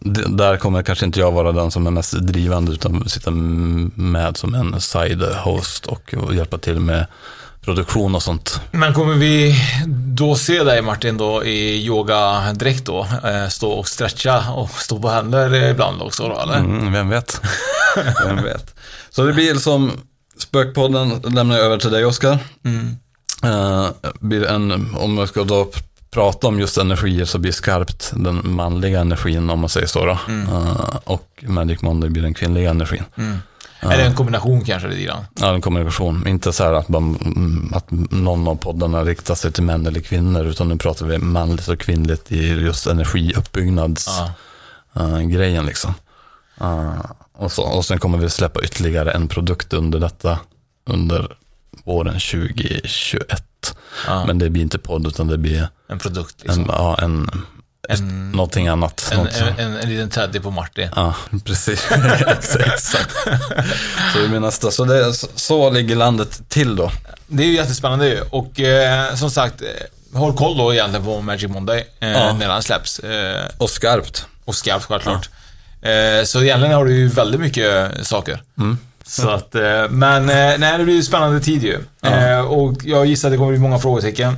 D- 0.00 0.22
där 0.28 0.56
kommer 0.56 0.82
kanske 0.82 1.06
inte 1.06 1.20
jag 1.20 1.32
vara 1.32 1.52
den 1.52 1.70
som 1.70 1.86
är 1.86 1.90
mest 1.90 2.12
drivande 2.12 2.72
utan 2.72 3.08
sitta 3.08 3.30
med 3.30 4.36
som 4.36 4.54
en 4.54 4.80
side 4.80 5.22
host 5.22 5.86
och, 5.86 6.14
och 6.14 6.34
hjälpa 6.34 6.58
till 6.58 6.80
med 6.80 7.06
produktion 7.60 8.14
och 8.14 8.22
sånt. 8.22 8.60
Men 8.70 8.94
kommer 8.94 9.14
vi 9.14 9.56
då 9.96 10.34
se 10.34 10.64
dig 10.64 10.82
Martin 10.82 11.16
då 11.16 11.44
i 11.44 11.84
yogadräkt 11.86 12.84
då? 12.86 13.06
Eh, 13.24 13.48
stå 13.48 13.70
och 13.70 13.88
stretcha 13.88 14.50
och 14.50 14.70
stå 14.70 14.98
på 14.98 15.08
händer 15.08 15.70
ibland 15.70 16.02
också 16.02 16.28
då 16.28 16.40
eller? 16.40 16.56
Mm, 16.58 16.92
vem 16.92 17.08
vet? 17.08 17.40
vem 18.26 18.44
vet? 18.44 18.74
Så 19.10 19.24
det 19.24 19.32
blir 19.32 19.54
som 19.54 19.90
Spökpodden 20.38 21.08
lämnar 21.34 21.56
jag 21.56 21.64
över 21.64 21.78
till 21.78 21.90
dig 21.90 22.04
Oskar. 22.04 22.38
Mm. 22.64 22.96
Eh, 23.42 23.88
blir 24.20 24.46
en, 24.46 24.94
om 24.96 25.18
jag 25.18 25.28
ska 25.28 25.44
då 25.44 25.64
pr- 25.64 25.82
prata 26.10 26.46
om 26.46 26.60
just 26.60 26.78
energier 26.78 27.24
så 27.24 27.38
blir 27.38 27.52
skarpt 27.52 28.12
den 28.16 28.40
manliga 28.54 29.00
energin 29.00 29.50
om 29.50 29.58
man 29.60 29.68
säger 29.68 29.86
så. 29.86 30.04
Då. 30.04 30.18
Eh, 30.28 30.96
och 31.04 31.44
Magic 31.46 31.82
Monday 31.82 32.10
blir 32.10 32.22
den 32.22 32.34
kvinnliga 32.34 32.70
energin. 32.70 33.04
Är 33.80 33.96
det 33.96 34.04
en 34.04 34.14
kombination 34.14 34.64
kanske 34.64 34.88
lite 34.88 35.02
grann? 35.02 35.24
Ja, 35.40 35.54
en 35.54 35.60
kommunikation. 35.60 36.26
Inte 36.28 36.52
så 36.52 36.64
här 36.64 36.72
att, 36.72 36.88
man, 36.88 37.72
att 37.74 37.86
någon 38.10 38.48
av 38.48 38.54
poddarna 38.54 39.04
riktar 39.04 39.34
sig 39.34 39.52
till 39.52 39.62
män 39.62 39.86
eller 39.86 40.00
kvinnor, 40.00 40.44
utan 40.44 40.68
nu 40.68 40.76
pratar 40.76 41.06
vi 41.06 41.18
manligt 41.18 41.68
och 41.68 41.80
kvinnligt 41.80 42.32
i 42.32 42.48
just 42.48 42.86
energiuppbyggnadsgrejen. 42.86 44.32
Ja. 44.92 45.18
grejen 45.20 45.66
liksom. 45.66 45.94
Eh, 46.60 47.00
och, 47.32 47.52
så, 47.52 47.62
och 47.62 47.84
sen 47.84 47.98
kommer 47.98 48.18
vi 48.18 48.30
släppa 48.30 48.60
ytterligare 48.62 49.12
en 49.12 49.28
produkt 49.28 49.72
under 49.72 50.00
detta, 50.00 50.38
under 50.86 51.36
våren 51.84 52.12
2021. 52.20 53.42
Ja. 54.06 54.26
Men 54.26 54.38
det 54.38 54.50
blir 54.50 54.62
inte 54.62 54.78
podd, 54.78 55.06
utan 55.06 55.26
det 55.26 55.38
blir 55.38 55.68
En 55.90 55.98
produkt 55.98 56.42
liksom. 56.42 56.62
en, 56.62 56.68
ja, 56.68 56.98
en, 57.02 57.30
En- 57.88 58.32
någonting 58.32 58.68
annat. 58.68 59.08
En, 59.12 59.18
Något 59.18 59.32
som- 59.32 59.46
en, 59.48 59.58
en, 59.58 59.76
en 59.76 59.88
liten 59.88 60.10
teddy 60.10 60.40
på 60.40 60.50
Martin. 60.50 60.88
Ja, 60.96 61.14
precis. 61.44 61.86
Exakt. 62.58 63.10
Så 64.12 64.18
det 64.30 64.40
nästa. 64.40 64.70
Så, 64.70 64.84
det, 64.84 65.14
så, 65.14 65.26
så 65.34 65.70
ligger 65.70 65.96
landet 65.96 66.42
till 66.48 66.76
då. 66.76 66.90
Det 67.26 67.42
är 67.42 67.46
ju 67.46 67.54
jättespännande 67.54 68.08
ju. 68.08 68.20
Och 68.30 68.60
eh, 68.60 69.14
som 69.14 69.30
sagt, 69.30 69.62
eh, 69.62 70.18
håll 70.18 70.36
koll 70.36 70.58
då 70.58 70.72
egentligen 70.74 71.04
på 71.04 71.20
Magic 71.20 71.48
Monday 71.50 71.86
eh, 72.00 72.10
Ja. 72.12 72.32
när 72.32 72.48
den 72.48 72.62
släpps. 72.62 72.98
Eh, 72.98 73.46
Och 73.58 73.70
skarpt. 73.70 74.26
och 74.44 74.54
skarpt 74.54 74.84
självklart. 74.84 75.30
Eh, 75.82 76.24
så 76.24 76.42
egentligen 76.42 76.74
har 76.74 76.84
du 76.84 76.96
ju 76.96 77.08
väldigt 77.08 77.40
mycket 77.40 78.06
saker. 78.06 78.42
Så 79.06 79.30
att, 79.30 79.54
eh, 79.54 79.88
men 79.90 80.22
eh, 80.22 80.58
nej, 80.58 80.78
det 80.78 80.84
blir 80.84 80.94
ju 80.94 81.02
spännande 81.02 81.40
tid 81.40 81.62
ju. 81.64 81.78
Eh, 82.02 82.40
och 82.40 82.74
jag 82.84 83.06
gissar 83.06 83.28
att 83.28 83.32
det 83.32 83.38
kommer 83.38 83.50
bli 83.50 83.60
många 83.60 83.78
frågetecken. 83.78 84.36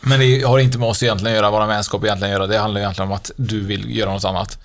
Men 0.00 0.20
det 0.20 0.42
har 0.42 0.58
inte 0.58 0.78
med 0.78 0.88
oss 0.88 1.02
egentligen 1.02 1.36
att 1.36 1.42
göra, 1.42 1.50
våra 1.50 1.66
vänskap 1.66 2.04
egentligen 2.04 2.34
att 2.34 2.38
göra. 2.38 2.46
Det 2.46 2.58
handlar 2.58 2.80
egentligen 2.80 3.10
om 3.10 3.16
att 3.16 3.30
du 3.36 3.60
vill 3.60 3.96
göra 3.96 4.12
något 4.12 4.24
annat. 4.24 4.58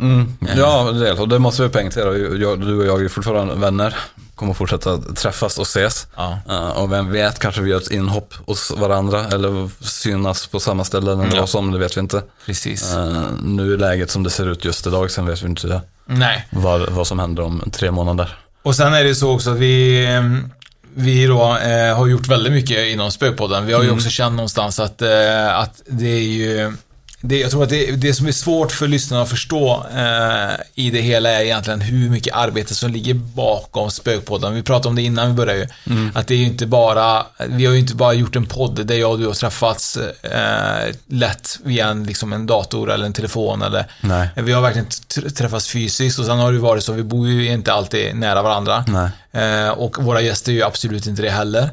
Mm. 0.00 0.36
Ja, 0.56 0.82
det, 0.92 1.12
och 1.12 1.28
det 1.28 1.38
måste 1.38 1.62
vi 1.62 1.68
poängtera. 1.68 2.10
Du 2.56 2.78
och 2.80 2.86
jag 2.86 3.04
är 3.04 3.08
fortfarande 3.08 3.54
vänner. 3.54 3.96
Kommer 4.34 4.54
fortsätta 4.54 4.98
träffas 4.98 5.58
och 5.58 5.66
ses. 5.66 6.06
Ja. 6.16 6.38
Och 6.72 6.92
vem 6.92 7.12
vet, 7.12 7.38
kanske 7.38 7.60
vi 7.60 7.70
gör 7.70 7.76
ett 7.80 7.90
inhopp 7.90 8.34
hos 8.46 8.70
varandra 8.70 9.24
eller 9.26 9.70
synas 9.84 10.46
på 10.46 10.60
samma 10.60 10.84
ställen 10.84 11.20
eller 11.20 11.34
Ja. 11.34 11.40
vad 11.40 11.48
som, 11.48 11.72
det 11.72 11.78
vet 11.78 11.96
vi 11.96 12.00
inte. 12.00 12.22
Precis. 12.46 12.94
Nu 13.42 13.72
är 13.74 13.78
läget 13.78 14.10
som 14.10 14.22
det 14.22 14.30
ser 14.30 14.48
ut 14.48 14.64
just 14.64 14.86
idag, 14.86 15.10
sen 15.10 15.26
vet 15.26 15.42
vi 15.42 15.46
inte 15.46 15.80
Nej. 16.06 16.48
vad, 16.50 16.88
vad 16.90 17.06
som 17.06 17.18
händer 17.18 17.42
om 17.42 17.62
tre 17.72 17.90
månader. 17.90 18.38
Och 18.62 18.76
sen 18.76 18.94
är 18.94 19.04
det 19.04 19.14
så 19.14 19.34
också 19.34 19.50
att 19.50 19.58
vi, 19.58 20.06
ehm, 20.06 20.50
vi 20.94 21.26
då 21.26 21.56
eh, 21.56 21.96
har 21.96 22.06
gjort 22.06 22.28
väldigt 22.28 22.52
mycket 22.52 22.86
inom 22.88 23.10
Spökpodden. 23.10 23.66
Vi 23.66 23.72
har 23.72 23.82
ju 23.82 23.90
också 23.90 24.10
känt 24.10 24.36
någonstans 24.36 24.80
att, 24.80 25.02
eh, 25.02 25.58
att 25.58 25.82
det 25.86 26.08
är 26.08 26.22
ju 26.22 26.72
det, 27.22 27.40
jag 27.40 27.50
tror 27.50 27.62
att 27.62 27.68
det, 27.68 27.90
det 27.96 28.14
som 28.14 28.26
är 28.26 28.32
svårt 28.32 28.72
för 28.72 28.88
lyssnarna 28.88 29.22
att 29.22 29.30
förstå 29.30 29.86
eh, 29.96 30.54
i 30.74 30.90
det 30.90 31.00
hela 31.00 31.30
är 31.30 31.44
egentligen 31.44 31.80
hur 31.80 32.10
mycket 32.10 32.34
arbete 32.34 32.74
som 32.74 32.90
ligger 32.90 33.14
bakom 33.14 33.90
Spökpodden. 33.90 34.54
Vi 34.54 34.62
pratade 34.62 34.88
om 34.88 34.94
det 34.94 35.02
innan 35.02 35.28
vi 35.28 35.34
började 35.34 35.58
ju. 35.58 35.66
Mm. 35.86 36.10
Att 36.14 36.26
det 36.26 36.34
är 36.34 36.38
ju 36.38 36.44
inte 36.44 36.66
bara, 36.66 37.26
vi 37.46 37.66
har 37.66 37.72
ju 37.72 37.78
inte 37.78 37.94
bara 37.94 38.12
gjort 38.12 38.36
en 38.36 38.46
podd 38.46 38.86
där 38.86 38.94
jag 38.94 39.10
och 39.10 39.18
du 39.18 39.26
har 39.26 39.34
träffats 39.34 39.96
eh, 39.96 40.94
lätt 41.06 41.58
via 41.64 41.88
en, 41.88 42.04
liksom 42.04 42.32
en 42.32 42.46
dator 42.46 42.90
eller 42.90 43.06
en 43.06 43.12
telefon 43.12 43.62
eller 43.62 43.86
Nej. 44.00 44.28
Vi 44.36 44.52
har 44.52 44.62
verkligen 44.62 44.88
träffats 45.36 45.68
fysiskt 45.68 46.18
och 46.18 46.24
sen 46.24 46.38
har 46.38 46.52
det 46.52 46.58
varit 46.58 46.84
så, 46.84 46.92
vi 46.92 47.02
bor 47.02 47.28
ju 47.28 47.52
inte 47.52 47.72
alltid 47.72 48.16
nära 48.16 48.42
varandra. 48.42 48.84
Nej. 48.88 49.10
Eh, 49.34 49.68
och 49.68 50.04
våra 50.04 50.20
gäster 50.20 50.52
är 50.52 50.56
ju 50.56 50.62
absolut 50.62 51.06
inte 51.06 51.22
det 51.22 51.30
heller. 51.30 51.70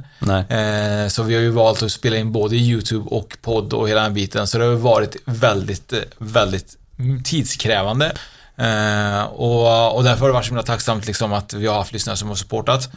Eh, 0.50 1.08
så 1.08 1.24
vi 1.24 1.36
har 1.36 1.42
ju 1.42 1.50
valt 1.50 1.84
att 1.84 1.92
spela 1.92 2.18
in 2.18 2.32
både 2.32 2.56
YouTube 2.56 3.10
och 3.10 3.38
podd 3.42 3.74
och 3.74 3.90
hela 3.90 4.02
den 4.02 4.14
biten. 4.14 4.48
Så 4.48 4.58
det 4.58 4.64
har 4.64 4.72
ju 4.72 4.78
varit 4.78 5.16
väldigt, 5.40 5.94
eh, 5.94 6.00
väldigt 6.18 6.78
tidskrävande. 7.24 8.12
Eh, 8.60 9.24
och, 9.24 9.96
och 9.96 10.04
därför 10.04 10.20
har 10.20 10.28
det 10.28 10.34
varit 10.34 10.46
så 10.46 10.50
himla 10.50 10.64
tacksamt 10.64 11.08
liksom 11.08 11.34
att 11.34 11.54
vi 11.54 11.68
har 11.68 11.76
haft 11.76 11.94
lyssnare 11.94 12.18
som 12.18 12.28
har 12.28 12.36
supportat. 12.36 12.90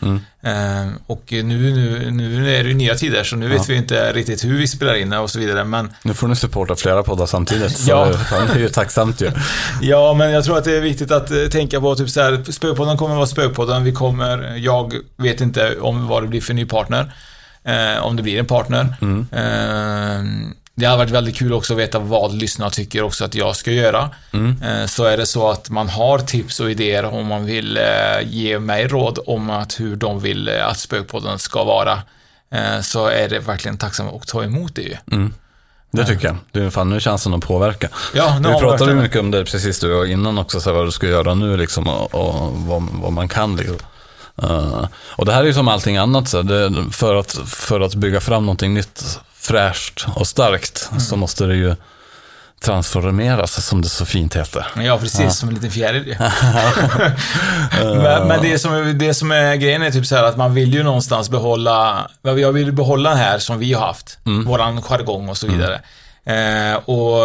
Eh, 0.43 0.89
och 1.07 1.23
nu, 1.31 1.43
nu, 1.43 2.11
nu 2.11 2.57
är 2.57 2.63
det 2.63 2.69
ju 2.69 2.75
nya 2.75 2.95
tider 2.95 3.25
så 3.25 3.37
nu 3.37 3.49
vet 3.49 3.69
vi 3.69 3.75
inte 3.75 4.13
riktigt 4.13 4.45
hur 4.45 4.59
vi 4.59 4.69
spelar 4.69 4.95
in 4.95 5.13
och 5.13 5.31
så 5.31 5.39
vidare. 5.39 5.65
Men 5.65 5.93
Nu 6.03 6.15
får 6.15 6.29
ni 6.29 6.37
supporta 6.37 6.77
flera 6.77 7.03
poddar 7.03 7.27
samtidigt. 7.27 7.77
Så 7.77 7.91
Ja. 7.91 8.07
det, 8.31 8.55
är 8.55 8.59
ju 8.59 8.69
tacksamt 8.69 9.21
ju. 9.21 9.31
Ja, 9.83 10.15
men 10.15 10.31
jag 10.31 10.45
tror 10.45 10.59
att 10.59 10.65
det 10.65 10.77
är 10.77 10.81
viktigt 10.81 11.11
att 11.11 11.31
eh, 11.31 11.45
tänka 11.51 11.81
på 11.81 11.95
typ 11.95 12.11
så 12.11 12.21
här, 12.21 12.53
Spökpodden 12.53 12.97
kommer 12.97 13.15
att 13.15 13.17
vara 13.17 13.27
Spökpodden. 13.27 13.85
Vi 13.85 13.93
kommer, 13.93 14.57
jag 14.57 14.95
vet 15.17 15.41
inte 15.41 15.77
om 15.81 16.09
vad 16.09 16.23
det 16.23 16.29
blir 16.29 16.41
för 16.41 16.55
ny 16.55 16.65
partner. 16.65 17.13
Eh, 17.65 18.05
om 18.05 18.17
det 18.17 18.23
blir 18.23 18.39
en 18.39 18.47
partner. 18.47 18.97
Eh, 19.33 20.25
det 20.75 20.87
hade 20.87 20.99
varit 20.99 21.11
väldigt 21.11 21.37
kul 21.37 21.53
också 21.53 21.73
att 21.73 21.79
veta 21.79 21.99
vad 21.99 22.35
lyssnarna 22.35 22.71
tycker 22.71 23.03
också 23.03 23.25
att 23.25 23.35
jag 23.35 23.57
ska 23.57 23.71
göra. 23.71 24.11
Eh, 24.63 24.87
så 24.87 25.05
är 25.05 25.17
det 25.17 25.27
så 25.27 25.51
att 25.51 25.71
man 25.71 25.89
har 25.89 26.19
tips 26.19 26.61
och 26.61 26.71
idéer 26.71 27.05
om 27.05 27.27
man 27.27 27.45
vill 27.45 27.77
eh, 27.77 27.83
ge 28.25 28.59
mig 28.59 28.87
råd 28.89 29.19
om 29.27 29.51
att 29.51 29.81
hur 29.81 29.97
de 29.97 30.21
vill 30.21 30.49
eh, 30.49 30.69
att 30.69 30.79
Spökpodden 30.79 31.39
ska 31.39 31.65
vara. 31.65 32.03
Så 32.83 33.07
är 33.07 33.29
det 33.29 33.39
verkligen 33.39 33.79
tacksamt 33.79 34.13
att 34.13 34.29
ta 34.29 34.45
emot 34.45 34.75
det 34.75 34.83
ju. 34.83 34.97
Det 35.91 36.05
tycker 36.05 36.27
jag. 36.27 36.37
Det 36.53 36.61
är 36.61 36.71
fan 36.71 36.91
nu 36.91 37.01
chansen 37.01 37.35
att 37.35 37.41
påverka. 37.41 37.89
Ja, 38.15 38.39
nu 38.39 38.49
Vi 38.49 38.55
pratade 38.55 38.91
ju 38.91 38.97
mycket 38.97 39.21
om 39.21 39.31
det 39.31 39.45
precis 39.45 39.81
du 39.81 39.95
och 39.95 40.07
innan 40.07 40.39
också, 40.39 40.61
så 40.61 40.71
här, 40.71 40.77
vad 40.77 40.87
du 40.87 40.91
ska 40.91 41.07
göra 41.07 41.35
nu 41.35 41.57
liksom 41.57 41.89
och, 41.89 42.15
och 42.15 42.53
vad, 42.53 42.83
vad 42.93 43.13
man 43.13 43.29
kan 43.29 43.57
liksom. 43.57 43.77
Eh, 44.43 44.87
och 44.95 45.27
det 45.27 45.33
här 45.33 45.41
är 45.41 45.47
ju 45.47 45.55
som 45.55 45.69
allting 45.69 45.97
annat, 45.97 46.29
så 46.29 46.43
här, 46.43 46.45
det, 46.45 46.91
för, 46.93 47.15
att, 47.15 47.33
för 47.47 47.81
att 47.81 47.95
bygga 47.95 48.21
fram 48.21 48.47
någonting 48.47 48.75
nytt, 48.75 49.21
fräscht 49.43 50.07
och 50.15 50.27
starkt 50.27 50.89
Mm. 50.91 51.01
så 51.01 51.17
måste 51.17 51.47
det 51.47 51.55
ju 51.57 51.77
transformeras, 52.61 53.67
som 53.67 53.83
det 53.83 53.89
så 53.89 54.07
fint 54.07 54.37
heter. 54.37 54.67
Ja, 54.83 54.99
precis. 54.99 55.37
Som 55.37 55.49
en 55.49 55.55
liten 55.55 55.71
fjäril 55.71 56.17
men 58.03 58.29
men 58.29 58.43
det, 58.43 58.59
som, 58.59 58.99
det 58.99 59.15
som 59.15 59.31
är 59.33 59.55
grejen 59.57 59.83
är 59.83 59.91
typ 59.91 60.07
så 60.07 60.17
här 60.17 60.23
att 60.25 60.37
man 60.37 60.55
vill 60.55 60.75
ju 60.75 60.83
någonstans 60.83 61.31
behålla, 61.31 62.11
jag 62.23 62.53
vill 62.53 62.73
behålla 62.73 63.11
den 63.11 63.19
här 63.19 63.39
som 63.39 63.59
vi 63.59 63.73
har 63.73 63.87
haft. 63.87 64.19
Våran 64.47 64.83
jargong 64.83 65.29
och 65.29 65.37
så 65.37 65.47
vidare. 65.47 65.81
Eh, 66.25 66.75
och, 66.77 67.21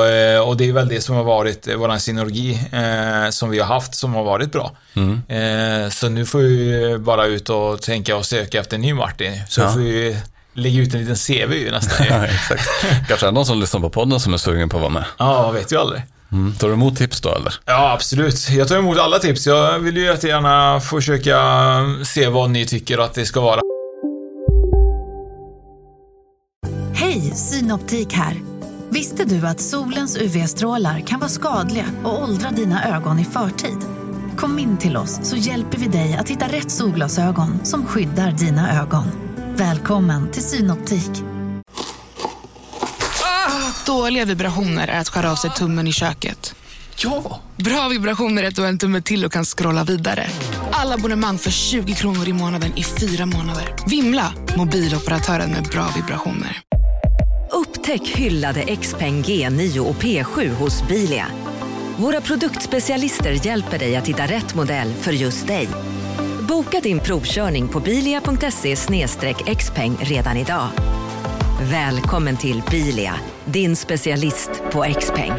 och 0.50 0.58
det 0.58 0.70
är 0.70 0.74
väl 0.74 0.88
det 0.88 1.02
som 1.02 1.16
har 1.16 1.24
varit 1.24 1.68
våran 1.78 2.00
synergi 2.00 2.60
eh, 2.72 3.30
som 3.30 3.50
vi 3.50 3.60
har 3.60 3.66
haft 3.66 3.96
som 3.96 4.14
har 4.16 4.24
varit 4.24 4.52
bra. 4.52 4.72
Eh, 5.28 5.90
så 5.90 6.10
nu 6.10 6.26
får 6.26 6.40
vi 6.40 6.98
bara 7.00 7.26
ut 7.26 7.50
och 7.50 7.82
tänka 7.82 8.16
och 8.16 8.26
söka 8.26 8.60
efter 8.60 8.76
en 8.76 8.82
ny 8.82 8.94
Martin. 8.94 9.42
Så 9.50 9.62
Ja. 9.62 9.70
får 9.70 9.80
vi 9.80 10.18
lägga 10.58 10.82
ut 10.82 10.94
en 10.94 11.00
liten 11.00 11.16
CV 11.16 11.54
ju 11.54 11.72
nästan. 11.72 12.06
Ja, 12.10 12.26
exakt. 12.26 12.70
Kanske 13.08 13.26
är 13.26 13.28
det 13.28 13.36
någon 13.36 13.46
som 13.46 13.60
lyssnar 13.60 13.82
på 13.82 13.90
podden 13.90 14.20
som 14.20 14.34
är 14.34 14.38
sugen 14.38 14.70
på 14.70 14.78
att 14.78 14.82
vara 14.82 14.94
med. 14.94 15.06
ja, 15.18 15.52
vet 15.52 15.72
ju 15.72 15.78
aldrig. 15.80 16.02
Mm. 16.32 16.54
Tar 16.56 16.68
du 16.68 16.74
emot 16.74 16.98
tips 16.98 17.22
då 17.22 17.36
eller? 17.36 17.54
Ja, 17.66 17.92
absolut. 17.94 18.50
Jag 18.50 18.68
tar 18.68 18.78
emot 18.78 18.98
alla 18.98 19.20
tips. 19.20 19.48
Jag 19.48 19.80
vill 19.80 19.98
ju 19.98 20.04
jättegärna 20.04 20.80
försöka 20.80 21.40
se 22.06 22.28
vad 22.28 22.50
ni 22.50 22.66
tycker 22.66 22.98
att 22.98 23.14
det 23.14 23.26
ska 23.26 23.42
vara. 23.42 23.62
Hej, 26.94 27.22
Synoptik 27.36 28.14
här. 28.14 28.36
Visste 28.90 29.26
du 29.26 29.48
att 29.48 29.60
solens 29.62 30.18
UV-strålar 30.18 31.00
kan 31.08 31.20
vara 31.20 31.30
skadliga 31.30 31.86
och 32.04 32.24
åldra 32.24 32.52
dina 32.52 32.96
ögon 32.96 33.20
i 33.20 33.26
förtid? 33.26 33.78
Kom 34.38 34.60
in 34.60 34.78
till 34.78 34.98
oss 34.98 35.20
så 35.24 35.36
hjälper 35.36 35.78
vi 35.78 35.88
dig 35.88 36.18
att 36.20 36.30
hitta 36.30 36.46
rätt 36.48 36.72
solglasögon 36.72 37.60
som 37.66 37.86
skyddar 37.86 38.32
dina 38.32 38.82
ögon. 38.82 39.27
Välkommen 39.58 40.32
till 40.32 40.44
Synoptik. 40.44 41.12
Dåliga 43.86 44.26
vibrationer 44.26 44.88
är 44.88 45.00
att 45.00 45.10
skära 45.10 45.32
av 45.32 45.36
sig 45.36 45.50
tummen 45.50 45.88
i 45.88 45.94
köket. 45.94 46.56
Ja! 46.98 47.42
Bra 47.56 47.88
vibrationer 47.88 48.44
är 48.44 48.48
att 48.48 48.56
du 48.56 48.62
har 48.62 48.70
en 48.70 48.78
tumme 48.78 49.02
till 49.02 49.26
och 49.26 49.32
kan 49.32 49.46
scrolla 49.46 49.84
vidare. 49.84 50.28
Alla 50.72 50.96
abonnemang 50.96 51.38
för 51.38 51.52
20 51.52 51.94
kronor 51.94 52.28
i 52.28 52.34
månaden 52.34 52.72
i 52.78 52.84
fyra 52.84 53.26
månader. 53.26 53.76
Vimla! 53.88 54.34
Mobiloperatören 54.58 55.52
med 55.52 55.64
bra 55.64 55.88
vibrationer. 55.96 56.62
Upptäck 57.52 58.08
hyllade 58.08 58.76
XPeng 58.76 59.24
G9 59.24 59.80
och 59.80 59.96
P7 59.96 60.50
hos 60.54 60.88
Bilia. 60.88 61.26
Våra 61.98 62.22
produktspecialister 62.22 63.46
hjälper 63.46 63.80
dig 63.80 63.96
att 63.96 64.08
hitta 64.08 64.24
rätt 64.24 64.56
modell 64.56 64.94
för 64.94 65.12
just 65.12 65.48
dig. 65.48 65.68
Boka 66.48 66.80
din 66.80 67.00
provkörning 67.00 67.68
på 67.68 67.80
bilia.se 67.80 68.76
xpeng 69.56 69.98
redan 70.00 70.38
idag. 70.38 70.68
Välkommen 71.62 72.38
till 72.38 72.62
Bilia, 72.72 73.16
din 73.46 73.76
specialist 73.76 74.50
på 74.72 74.86
XPeng. 75.00 75.32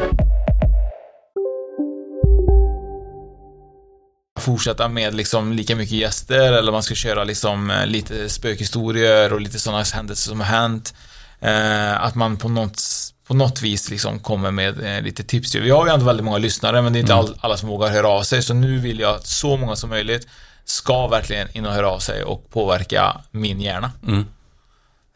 Fortsätta 4.39 4.87
med 4.87 5.15
liksom 5.15 5.53
lika 5.53 5.75
mycket 5.75 5.97
gäster 5.97 6.53
eller 6.53 6.71
man 6.71 6.83
ska 6.83 6.95
köra 6.95 7.23
liksom 7.23 7.71
eh, 7.71 7.85
lite 7.85 8.29
spökhistorier 8.29 9.33
och 9.33 9.41
lite 9.41 9.59
sådana 9.59 9.83
händelser 9.83 10.29
som 10.29 10.39
har 10.39 10.47
hänt. 10.47 10.93
Eh, 11.39 12.03
att 12.03 12.15
man 12.15 12.37
på 12.37 12.49
något, 12.49 12.81
på 13.27 13.33
något 13.33 13.61
vis 13.61 13.89
liksom 13.89 14.19
kommer 14.19 14.51
med 14.51 14.97
eh, 14.97 15.01
lite 15.01 15.23
tips. 15.23 15.55
Vi 15.55 15.69
har 15.69 15.85
ju 15.85 15.93
ändå 15.93 16.05
väldigt 16.05 16.25
många 16.25 16.37
lyssnare 16.37 16.81
men 16.81 16.93
det 16.93 16.99
är 16.99 17.01
inte 17.01 17.15
all, 17.15 17.37
alla 17.39 17.57
som 17.57 17.69
vågar 17.69 17.89
höra 17.89 18.07
av 18.07 18.23
sig 18.23 18.43
så 18.43 18.53
nu 18.53 18.77
vill 18.77 18.99
jag 18.99 19.15
att 19.15 19.27
så 19.27 19.57
många 19.57 19.75
som 19.75 19.89
möjligt 19.89 20.27
ska 20.69 21.07
verkligen 21.07 21.57
in 21.57 21.65
och 21.65 21.71
höra 21.73 21.89
av 21.89 21.99
sig 21.99 22.23
och 22.23 22.49
påverka 22.49 23.21
min 23.31 23.61
hjärna. 23.61 23.91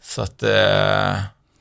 Så 0.02 0.22
att 0.22 0.44
eh, 0.44 1.16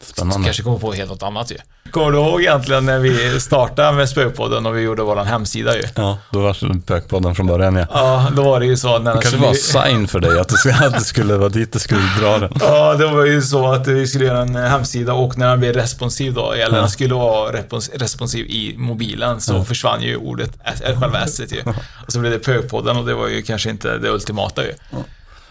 Spännande. 0.04 0.44
kanske 0.44 0.62
kommer 0.62 0.78
på 0.78 0.92
helt 0.92 1.10
något 1.10 1.22
annat 1.22 1.50
ju. 1.50 1.56
Kommer 1.90 2.12
du 2.12 2.18
ihåg 2.18 2.40
egentligen 2.40 2.84
när 2.86 2.98
vi 2.98 3.40
startade 3.40 3.92
med 3.92 4.08
Spökpodden 4.08 4.66
och 4.66 4.76
vi 4.76 4.80
gjorde 4.80 5.02
våran 5.02 5.26
hemsida 5.26 5.76
ju? 5.76 5.82
Ja, 5.94 6.18
då 6.30 6.40
var 6.40 6.56
det 6.60 6.74
Bökpodden 6.74 7.34
från 7.34 7.46
början 7.46 7.76
ja. 7.76 7.86
Ja, 7.90 8.28
då 8.36 8.42
var 8.42 8.60
det 8.60 8.66
ju 8.66 8.76
så 8.76 8.98
när 8.98 9.14
Det 9.14 9.20
kanske 9.22 9.40
var 9.40 9.48
en 9.48 9.54
sign 9.54 10.08
för 10.08 10.20
dig 10.20 10.40
att 10.40 10.48
det 10.48 10.56
skulle, 10.56 10.86
att 10.86 10.92
det 10.92 11.04
skulle 11.04 11.36
vara 11.36 11.48
dit 11.48 11.72
du 11.72 11.78
skulle 11.78 12.00
dra 12.20 12.38
den. 12.38 12.52
Ja, 12.60 12.94
det 12.94 13.06
var 13.06 13.24
ju 13.24 13.42
så 13.42 13.72
att 13.72 13.86
vi 13.86 14.06
skulle 14.06 14.24
göra 14.24 14.42
en 14.42 14.54
hemsida 14.54 15.12
och 15.12 15.38
när 15.38 15.48
den 15.50 15.60
blev 15.60 15.74
responsiv 15.74 16.34
då, 16.34 16.52
eller 16.52 16.76
den 16.80 16.90
skulle 16.90 17.14
vara 17.14 17.52
respons 17.52 17.90
responsiv 17.94 18.46
i 18.46 18.74
mobilen, 18.78 19.40
så 19.40 19.64
försvann 19.64 20.02
ju 20.02 20.16
ordet, 20.16 20.50
äh, 20.64 21.00
själva 21.00 21.20
s 21.24 21.40
ju. 21.40 21.62
Och 22.06 22.12
så 22.12 22.18
blev 22.18 22.32
det 22.32 22.38
Pökpodden 22.38 22.96
och 22.96 23.06
det 23.06 23.14
var 23.14 23.28
ju 23.28 23.42
kanske 23.42 23.70
inte 23.70 23.98
det 23.98 24.08
ultimata 24.10 24.62
ju. 24.64 24.72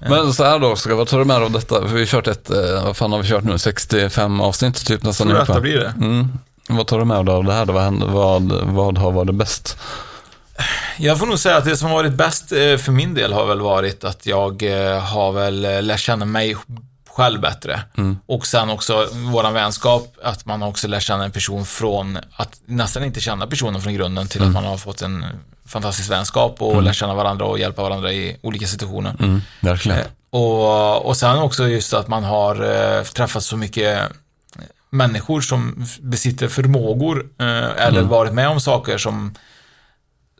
Men 0.09 0.33
så 0.33 0.43
här 0.43 0.59
då, 0.59 0.67
Oskar, 0.67 0.93
vad 0.93 1.07
tar 1.07 1.19
du 1.19 1.25
med 1.25 1.37
dig 1.37 1.45
av 1.45 1.51
detta? 1.51 1.81
För 1.81 1.87
vi 1.87 1.99
har 1.99 2.05
kört 2.05 2.27
ett, 2.27 2.49
eh, 2.49 2.85
vad 2.85 2.97
fan 2.97 3.11
har 3.11 3.21
vi 3.21 3.29
kört 3.29 3.43
nu? 3.43 3.57
65 3.57 4.41
avsnitt 4.41 4.85
typ 4.85 5.03
nästan. 5.03 5.27
Tror 5.27 5.55
du 5.55 5.61
blir 5.61 5.77
det? 5.77 5.93
Mm. 5.97 6.27
Vad 6.69 6.87
tar 6.87 6.99
du 6.99 7.05
med 7.05 7.25
dig 7.25 7.35
av 7.35 7.43
det 7.43 7.53
här 7.53 7.65
då? 7.65 7.73
Vad, 7.73 7.93
vad, 8.03 8.51
vad 8.51 8.97
har 8.97 9.11
varit 9.11 9.35
bäst? 9.35 9.77
Jag 10.97 11.19
får 11.19 11.25
nog 11.25 11.39
säga 11.39 11.57
att 11.57 11.65
det 11.65 11.77
som 11.77 11.87
har 11.87 11.95
varit 11.95 12.13
bäst 12.13 12.51
eh, 12.51 12.77
för 12.77 12.91
min 12.91 13.13
del 13.13 13.33
har 13.33 13.45
väl 13.45 13.61
varit 13.61 14.03
att 14.03 14.25
jag 14.25 14.63
eh, 14.63 14.99
har 14.99 15.31
väl 15.31 15.85
lärt 15.85 15.99
känna 15.99 16.25
mig 16.25 16.55
själv 17.21 17.41
bättre. 17.41 17.81
Och 18.25 18.47
sen 18.47 18.69
också 18.69 19.07
våran 19.13 19.53
vänskap, 19.53 20.17
att 20.23 20.45
man 20.45 20.63
också 20.63 20.87
lär 20.87 20.99
känna 20.99 21.23
en 21.25 21.31
person 21.31 21.65
från 21.65 22.17
att 22.35 22.61
nästan 22.65 23.03
inte 23.03 23.19
känna 23.19 23.47
personen 23.47 23.81
från 23.81 23.93
grunden 23.93 24.27
till 24.27 24.43
att 24.43 24.51
man 24.53 24.63
har 24.65 24.77
fått 24.77 25.01
en 25.01 25.25
fantastisk 25.65 26.11
vänskap 26.11 26.61
och 26.61 26.83
lär 26.83 26.93
känna 26.93 27.13
varandra 27.13 27.45
och 27.45 27.59
hjälpa 27.59 27.81
varandra 27.81 28.11
i 28.13 28.37
olika 28.41 28.67
situationer. 28.67 29.15
Mm, 29.19 29.41
verkligen. 29.61 29.99
Eh, 29.99 30.05
Och, 30.29 31.05
och 31.05 31.17
sen 31.17 31.37
också 31.37 31.67
just 31.67 31.93
att 31.93 32.07
man 32.07 32.23
har 32.23 32.55
eh, 32.55 33.03
träffat 33.03 33.43
så 33.43 33.57
mycket 33.57 33.99
människor 34.89 35.41
som 35.41 35.85
besitter 36.01 36.47
förmågor 36.47 37.25
eh, 37.39 37.85
eller 37.85 38.01
varit 38.01 38.33
med 38.33 38.47
om 38.49 38.59
saker 38.61 38.97
som, 38.97 39.35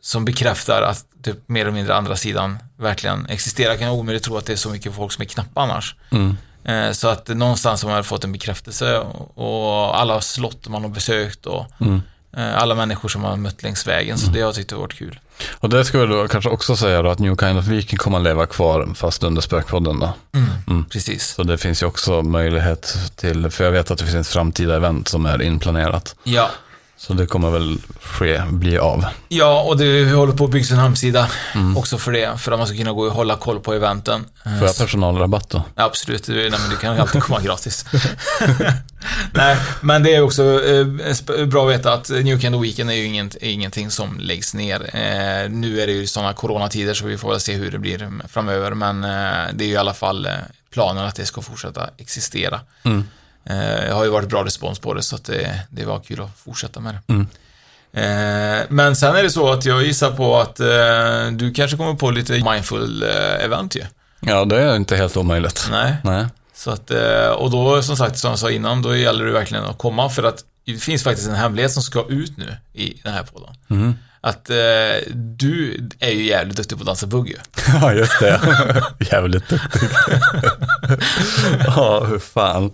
som 0.00 0.24
bekräftar 0.24 0.82
att 0.82 1.04
typ, 1.24 1.48
mer 1.48 1.60
eller 1.60 1.72
mindre 1.72 1.94
andra 1.94 2.16
sidan 2.16 2.58
verkligen 2.76 3.26
existerar. 3.26 3.70
Jag 3.70 3.78
kan 3.80 3.88
omöjligt 3.88 4.24
tro 4.24 4.36
att 4.36 4.46
det 4.46 4.52
är 4.52 4.56
så 4.56 4.70
mycket 4.70 4.94
folk 4.94 5.12
som 5.12 5.22
är 5.22 5.26
knappa 5.26 5.60
annars. 5.60 5.96
Eh, 6.12 6.18
så 6.92 7.08
att 7.08 7.28
någonstans 7.28 7.82
har 7.82 7.90
man 7.90 8.04
fått 8.04 8.24
en 8.24 8.32
bekräftelse 8.32 8.98
och, 9.34 10.00
alla 10.00 10.20
slott 10.20 10.68
man 10.68 10.82
har 10.82 10.88
besökt 10.88 11.46
och 11.46 11.66
eh, 12.36 12.58
alla 12.58 12.74
människor 12.74 13.08
som 13.08 13.22
man 13.22 13.30
har 13.30 13.36
mött 13.36 13.62
längs 13.62 13.86
vägen. 13.86 14.18
Så 14.18 14.30
det 14.30 14.40
har 14.40 14.46
jag 14.46 14.54
tyckt 14.54 14.70
har 14.70 14.78
varit 14.78 14.94
kul. 14.94 15.20
Och 15.52 15.68
det 15.68 15.84
ska 15.84 15.98
vi 15.98 16.06
då 16.06 16.28
kanske 16.28 16.50
också 16.50 16.76
säga 16.76 17.02
då 17.02 17.10
att 17.10 17.18
New 17.18 17.36
Kind 17.36 17.58
of 17.58 17.66
Viking 17.66 17.98
kommer 17.98 18.18
att 18.18 18.24
leva 18.24 18.46
kvar 18.46 18.88
fast 18.94 19.22
under 19.22 19.42
Spökpodden 19.42 20.00
då. 20.00 20.12
Precis. 20.90 21.34
Så 21.34 21.42
det 21.42 21.58
finns 21.58 21.82
ju 21.82 21.86
också 21.86 22.22
möjlighet 22.22 22.98
till, 23.16 23.50
för 23.50 23.64
jag 23.64 23.70
vet 23.70 23.90
att 23.90 23.98
det 23.98 24.04
finns 24.04 24.26
ett 24.26 24.32
framtida 24.32 24.76
event 24.76 25.08
som 25.08 25.26
är 25.26 25.42
inplanerat. 25.42 26.16
Ja, 26.24 26.50
Så 27.06 27.12
det 27.12 27.26
kommer 27.26 27.50
väl 27.50 27.78
ske, 28.00 28.42
bli 28.50 28.78
av. 28.78 29.04
Ja, 29.28 29.62
och 29.62 29.76
det, 29.76 29.84
vi 29.84 30.10
håller 30.12 30.32
på 30.32 30.44
att 30.44 30.50
bygga 30.50 30.74
en 30.74 30.78
hemsida 30.80 31.28
Mm. 31.54 31.76
också 31.76 31.98
för 31.98 32.12
det, 32.12 32.38
för 32.38 32.52
att 32.52 32.58
man 32.58 32.66
ska 32.66 32.76
kunna 32.76 32.92
gå 32.92 33.06
och 33.06 33.12
hålla 33.12 33.36
koll 33.36 33.60
på 33.60 33.72
eventen. 33.74 34.24
Eh, 34.44 34.58
Får 34.58 34.66
jag 34.66 34.76
personalrabatt 34.78 35.50
då? 35.50 35.62
Ja, 35.74 35.84
absolut, 35.84 36.24
du, 36.26 36.34
nej, 36.34 36.60
men 36.60 36.70
du 36.70 36.76
kan 36.76 36.98
alltid 37.00 37.22
komma 37.22 37.40
gratis. 37.40 37.84
nej, 39.32 39.56
men 39.80 40.02
det 40.02 40.14
är 40.14 40.20
också 40.22 40.64
eh, 40.64 41.46
bra 41.46 41.64
att 41.68 41.74
veta 41.78 41.92
att 41.92 42.08
New 42.10 42.40
Candy 42.40 42.58
Weekend 42.58 42.90
är 42.90 42.94
ju 42.94 43.04
inget, 43.04 43.34
är 43.34 43.50
ingenting 43.50 43.90
som 43.90 44.18
läggs 44.20 44.54
ner. 44.54 44.80
Eh, 44.80 45.50
nu 45.50 45.80
är 45.80 45.86
det 45.86 45.92
ju 45.92 46.06
sådana 46.06 46.32
coronatider 46.32 46.94
så 46.94 47.04
vi 47.04 47.18
får 47.18 47.30
väl 47.30 47.40
se 47.40 47.54
hur 47.54 47.70
det 47.70 47.78
blir 47.78 48.10
framöver, 48.28 48.74
men 48.74 49.04
eh, 49.04 49.52
det 49.54 49.64
är 49.64 49.68
ju 49.68 49.72
i 49.74 49.76
alla 49.76 49.94
fall 49.94 50.26
eh, 50.26 50.32
planen 50.72 51.04
att 51.04 51.14
det 51.14 51.26
ska 51.26 51.42
fortsätta 51.42 51.88
existera. 51.98 52.60
Mm. 52.82 53.04
Eh, 53.44 53.56
det 53.86 53.92
har 53.92 54.04
ju 54.04 54.10
varit 54.10 54.28
bra 54.28 54.44
respons 54.44 54.78
på 54.78 54.94
det, 54.94 55.02
så 55.02 55.16
att 55.16 55.24
det, 55.24 55.60
det 55.70 55.84
var 55.84 56.00
kul 56.00 56.20
att 56.20 56.38
fortsätta 56.44 56.80
med 56.80 56.94
det. 56.94 57.12
Mm. 57.12 57.26
Eh, 57.94 58.66
men 58.68 58.96
sen 58.96 59.16
är 59.16 59.22
det 59.22 59.30
så 59.30 59.52
att 59.52 59.64
jag 59.64 59.82
gissar 59.82 60.10
på 60.10 60.36
att 60.40 60.60
eh, 60.60 61.32
du 61.32 61.52
kanske 61.54 61.76
kommer 61.76 61.94
på 61.94 62.10
lite 62.10 62.32
mindful 62.32 63.02
event 63.40 63.76
ju. 63.76 63.84
Ja, 64.20 64.44
det 64.44 64.62
är 64.62 64.76
inte 64.76 64.96
helt 64.96 65.16
omöjligt. 65.16 65.68
Nej. 65.70 65.96
Nej. 66.04 66.26
Så 66.54 66.70
att, 66.70 66.90
och 67.36 67.50
då, 67.50 67.82
som 67.82 67.96
sagt, 67.96 68.18
som 68.18 68.30
jag 68.30 68.38
sa 68.38 68.50
innan, 68.50 68.82
då 68.82 68.96
gäller 68.96 69.24
det 69.24 69.32
verkligen 69.32 69.64
att 69.64 69.78
komma 69.78 70.08
för 70.08 70.22
att 70.22 70.44
det 70.66 70.76
finns 70.76 71.02
faktiskt 71.02 71.28
en 71.28 71.34
hemlighet 71.34 71.72
som 71.72 71.82
ska 71.82 72.06
ut 72.08 72.36
nu 72.36 72.56
i 72.72 73.00
den 73.04 73.12
här 73.12 73.22
podden. 73.22 73.54
Mhm. 73.66 73.94
Att 74.24 74.50
eh, 74.50 74.56
du 75.14 75.88
är 76.00 76.10
ju 76.10 76.24
jävligt 76.24 76.56
duktig 76.56 76.78
på 76.78 76.82
att 76.82 76.86
dansa 76.86 77.06
ju. 77.26 77.36
Ja, 77.80 77.92
just 77.92 78.20
det. 78.20 78.40
Jävligt 78.98 79.48
duktig. 79.48 79.88
ja, 81.66 82.04
hur 82.04 82.18
fan. 82.18 82.70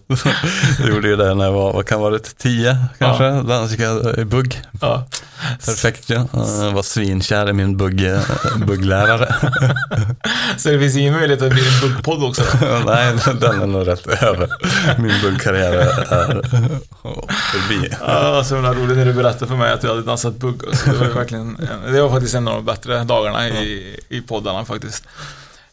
Jag 0.79 0.89
gjorde 0.89 1.09
ju 1.09 1.17
det 1.17 1.35
när 1.35 1.45
jag 1.45 1.53
var, 1.53 1.73
vad 1.73 1.87
kan 1.87 2.01
vara 2.01 2.11
det, 2.11 2.39
tio 2.39 2.77
kanske? 2.99 3.25
Ja. 3.25 3.43
Dansade 3.43 3.83
jag 3.83 4.19
i 4.19 4.25
bugg. 4.25 4.63
Ja. 4.81 5.07
Perfekt 5.67 6.11
ja. 6.11 6.27
Jag 6.33 6.73
var 6.73 6.83
svinkär 6.83 7.49
i 7.49 7.53
min 7.53 7.77
bugg, 7.77 8.11
bugglärare. 8.67 9.35
Så 10.57 10.69
det 10.69 10.79
finns 10.79 10.97
ingen 10.97 11.15
möjlighet 11.15 11.43
att 11.43 11.53
blir 11.53 11.75
en 11.75 11.81
buggpodd 11.81 12.25
också? 12.25 12.43
Nej, 12.87 13.15
den 13.41 13.63
är 13.63 13.67
nog 13.67 13.89
rätt 13.89 14.07
över. 14.07 14.49
Min 14.99 15.23
buggkarriär 15.23 15.73
är 15.73 16.43
förbi. 17.53 17.95
Ja, 18.01 18.45
så 18.45 18.55
himla 18.55 18.75
roligt 18.75 18.97
när 18.97 19.05
du 19.05 19.13
berättade 19.13 19.47
för 19.47 19.57
mig 19.57 19.73
att 19.73 19.81
du 19.81 19.89
hade 19.89 20.03
dansat 20.03 20.35
bugg. 20.37 20.63
Så 20.73 20.91
det, 20.91 20.97
var 20.97 21.07
ju 21.07 21.13
verkligen, 21.39 21.93
det 21.95 22.03
var 22.03 22.11
faktiskt 22.11 22.35
en 22.35 22.49
av 22.49 22.55
de 22.55 22.65
bättre 22.65 23.05
dagarna 23.05 23.49
i, 23.49 24.01
i 24.09 24.21
poddarna 24.21 24.65
faktiskt. 24.65 25.05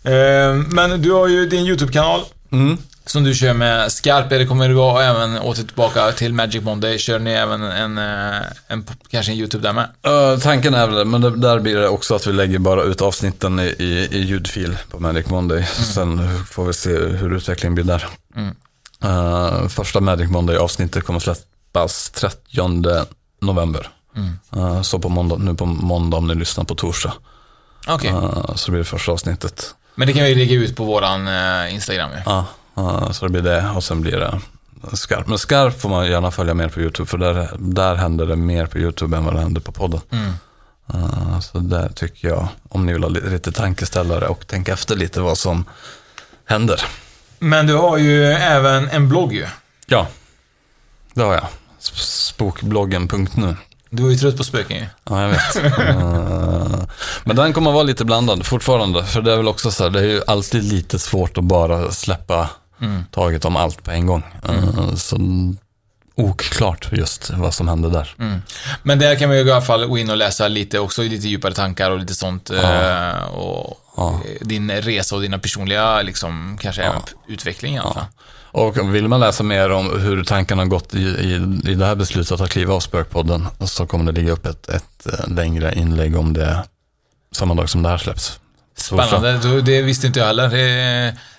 Eh, 0.03 0.55
Men 0.69 1.01
du 1.01 1.11
har 1.11 1.27
ju 1.27 1.45
din 1.45 1.65
YouTube-kanal. 1.65 2.21
Mm. 2.51 2.77
Som 3.05 3.23
du 3.23 3.33
kör 3.33 3.53
med 3.53 3.91
Skarp, 3.91 4.29
det 4.29 4.45
kommer 4.45 4.69
du 4.69 4.73
vara 4.73 5.03
även 5.03 5.39
åter 5.39 5.63
tillbaka 5.63 6.11
till 6.11 6.33
Magic 6.33 6.63
Monday. 6.63 6.97
Kör 6.97 7.19
ni 7.19 7.31
även 7.31 7.61
en, 7.61 7.97
eh, 7.97 8.41
en 8.67 8.85
kanske 9.09 9.31
en 9.31 9.37
YouTube 9.37 9.67
där 9.67 9.73
med? 9.73 9.89
Uh, 10.07 10.39
tanken 10.39 10.73
är 10.73 10.87
väl 10.87 10.95
det, 10.95 11.05
men 11.05 11.21
det, 11.21 11.37
där 11.37 11.59
blir 11.59 11.75
det 11.75 11.87
också 11.87 12.15
att 12.15 12.27
vi 12.27 12.33
lägger 12.33 12.59
bara 12.59 12.83
ut 12.83 13.01
avsnitten 13.01 13.59
i, 13.59 13.75
i, 13.79 14.07
i 14.11 14.19
ljudfil 14.19 14.77
på 14.91 14.99
Magic 14.99 15.27
Monday. 15.27 15.63
Sen 15.65 16.45
får 16.45 16.65
vi 16.65 16.73
se 16.73 16.89
hur 16.89 17.35
utvecklingen 17.35 17.75
blir 17.75 17.85
där. 17.85 18.07
Mm. 18.35 18.55
Uh, 19.05 19.67
första 19.67 20.01
Magic 20.01 20.29
Monday-avsnittet 20.29 21.03
kommer 21.03 21.19
släppas 21.19 22.09
30 22.09 23.05
november. 23.41 23.89
Mm. 24.15 24.39
Uh, 24.55 24.81
så 24.81 24.99
på 24.99 25.09
måndag, 25.09 25.37
nu 25.37 25.55
på 25.55 25.65
måndag 25.65 26.17
om 26.17 26.27
ni 26.27 26.35
lyssnar 26.35 26.63
på 26.63 26.75
torsdag. 26.75 27.13
Okej. 27.87 28.11
Uh, 28.11 28.55
så 28.55 28.65
det 28.65 28.71
blir 28.71 28.79
det 28.79 28.89
första 28.89 29.11
avsnittet. 29.11 29.75
Men 29.95 30.07
det 30.07 30.13
kan 30.13 30.23
vi 30.23 30.35
lägga 30.35 30.55
ut 30.55 30.75
på 30.75 30.83
våran 30.83 31.27
eh, 31.27 31.73
Instagram 31.73 32.11
ju. 32.11 32.17
Ja, 32.25 32.45
så 33.11 33.25
det 33.25 33.31
blir 33.31 33.41
det 33.41 33.69
och 33.75 33.83
sen 33.83 34.01
blir 34.01 34.17
det 34.19 34.41
Skarp. 34.93 35.27
Men 35.27 35.37
Skarp 35.37 35.81
får 35.81 35.89
man 35.89 36.07
gärna 36.07 36.31
följa 36.31 36.53
mer 36.53 36.69
på 36.69 36.79
YouTube 36.79 37.07
för 37.07 37.17
där, 37.17 37.49
där 37.59 37.95
händer 37.95 38.25
det 38.25 38.35
mer 38.35 38.65
på 38.65 38.77
YouTube 38.77 39.17
än 39.17 39.25
vad 39.25 39.33
det 39.33 39.39
händer 39.39 39.61
på 39.61 39.71
podden. 39.71 40.01
Mm. 40.09 40.33
Uh, 40.93 41.39
så 41.39 41.59
där 41.59 41.89
tycker 41.89 42.27
jag, 42.27 42.47
om 42.69 42.85
ni 42.85 42.93
vill 42.93 43.03
ha 43.03 43.09
lite, 43.09 43.29
lite 43.29 43.51
tankeställare 43.51 44.27
och 44.27 44.47
tänka 44.47 44.73
efter 44.73 44.95
lite 44.95 45.21
vad 45.21 45.37
som 45.37 45.65
händer. 46.45 46.81
Men 47.39 47.67
du 47.67 47.75
har 47.75 47.97
ju 47.97 48.25
även 48.25 48.89
en 48.89 49.09
blogg 49.09 49.33
ju. 49.33 49.47
Ja, 49.85 50.07
det 51.13 51.21
har 51.21 51.33
jag. 51.33 51.47
Spokbloggen.nu. 51.79 53.55
Du 53.95 54.05
är 54.07 54.09
ju 54.11 54.17
trött 54.17 54.37
på 54.37 54.43
spöken 54.43 54.77
ju. 54.77 54.85
Ja, 55.09 55.21
jag 55.21 55.29
vet. 55.29 55.55
Uh, 55.89 56.83
men 57.23 57.35
den 57.35 57.53
kommer 57.53 57.71
vara 57.71 57.83
lite 57.83 58.05
blandad 58.05 58.45
fortfarande. 58.45 59.05
För 59.05 59.21
det 59.21 59.33
är 59.33 59.37
väl 59.37 59.47
också 59.47 59.71
så 59.71 59.83
här, 59.83 59.89
det 59.89 59.99
är 59.99 60.03
ju 60.03 60.21
alltid 60.27 60.63
lite 60.63 60.99
svårt 60.99 61.37
att 61.37 61.43
bara 61.43 61.91
släppa 61.91 62.49
Mm. 62.81 63.05
taget 63.11 63.45
om 63.45 63.55
allt 63.55 63.83
på 63.83 63.91
en 63.91 64.05
gång. 64.05 64.23
Uh, 64.49 64.95
så 64.95 65.17
oklart 66.15 66.87
just 66.91 67.29
vad 67.29 67.53
som 67.53 67.67
hände 67.67 67.89
där. 67.89 68.15
Mm. 68.19 68.41
Men 68.83 68.99
där 68.99 69.15
kan 69.15 69.31
ju 69.31 69.37
i 69.47 69.51
alla 69.51 69.61
fall 69.61 69.85
gå 69.87 69.97
in 69.97 70.09
och 70.09 70.17
läsa 70.17 70.47
lite 70.47 70.79
också, 70.79 71.01
lite 71.01 71.27
djupare 71.27 71.53
tankar 71.53 71.91
och 71.91 71.99
lite 71.99 72.15
sånt. 72.15 72.49
Ja. 72.53 72.73
eh, 73.11 73.23
Och 73.23 73.79
Ja. 73.97 74.21
din 74.41 74.71
resa 74.71 75.15
och 75.15 75.21
dina 75.21 75.39
personliga, 75.39 76.01
liksom, 76.01 76.57
kanske 76.61 76.83
även 76.83 77.01
utveckling 77.27 77.75
i 77.75 77.79
alla 77.79 77.93
fall. 77.93 78.05
Och 78.57 78.95
vill 78.95 79.07
man 79.07 79.19
läsa 79.19 79.43
mer 79.43 79.69
om 79.71 79.99
hur 79.99 80.23
tankarna 80.23 80.61
har 80.61 80.67
gått 80.67 80.93
i, 80.93 80.99
i, 80.99 81.33
i 81.71 81.75
det 81.75 81.85
här 81.85 81.95
beslutet 81.95 82.41
att 82.41 82.49
kliva 82.49 82.73
av 82.73 82.79
Spökpodden 82.79 83.47
så 83.65 83.85
kommer 83.87 84.11
det 84.11 84.21
ligga 84.21 84.31
upp 84.33 84.45
ett, 84.45 84.69
ett 84.69 85.05
eh, 85.13 85.27
längre 85.33 85.75
inlägg 85.75 86.17
om 86.17 86.33
det 86.33 86.63
samma 87.31 87.53
dag 87.53 87.69
som 87.69 87.83
det 87.83 87.89
här 87.89 87.97
släpps. 87.97 88.39
Så- 88.77 88.95
Spännande, 88.97 89.37
Då- 89.37 89.61
det 89.61 89.81
visste 89.81 90.07
inte 90.07 90.19
jag 90.19 90.25
heller. 90.27 90.49
Det 90.49 90.57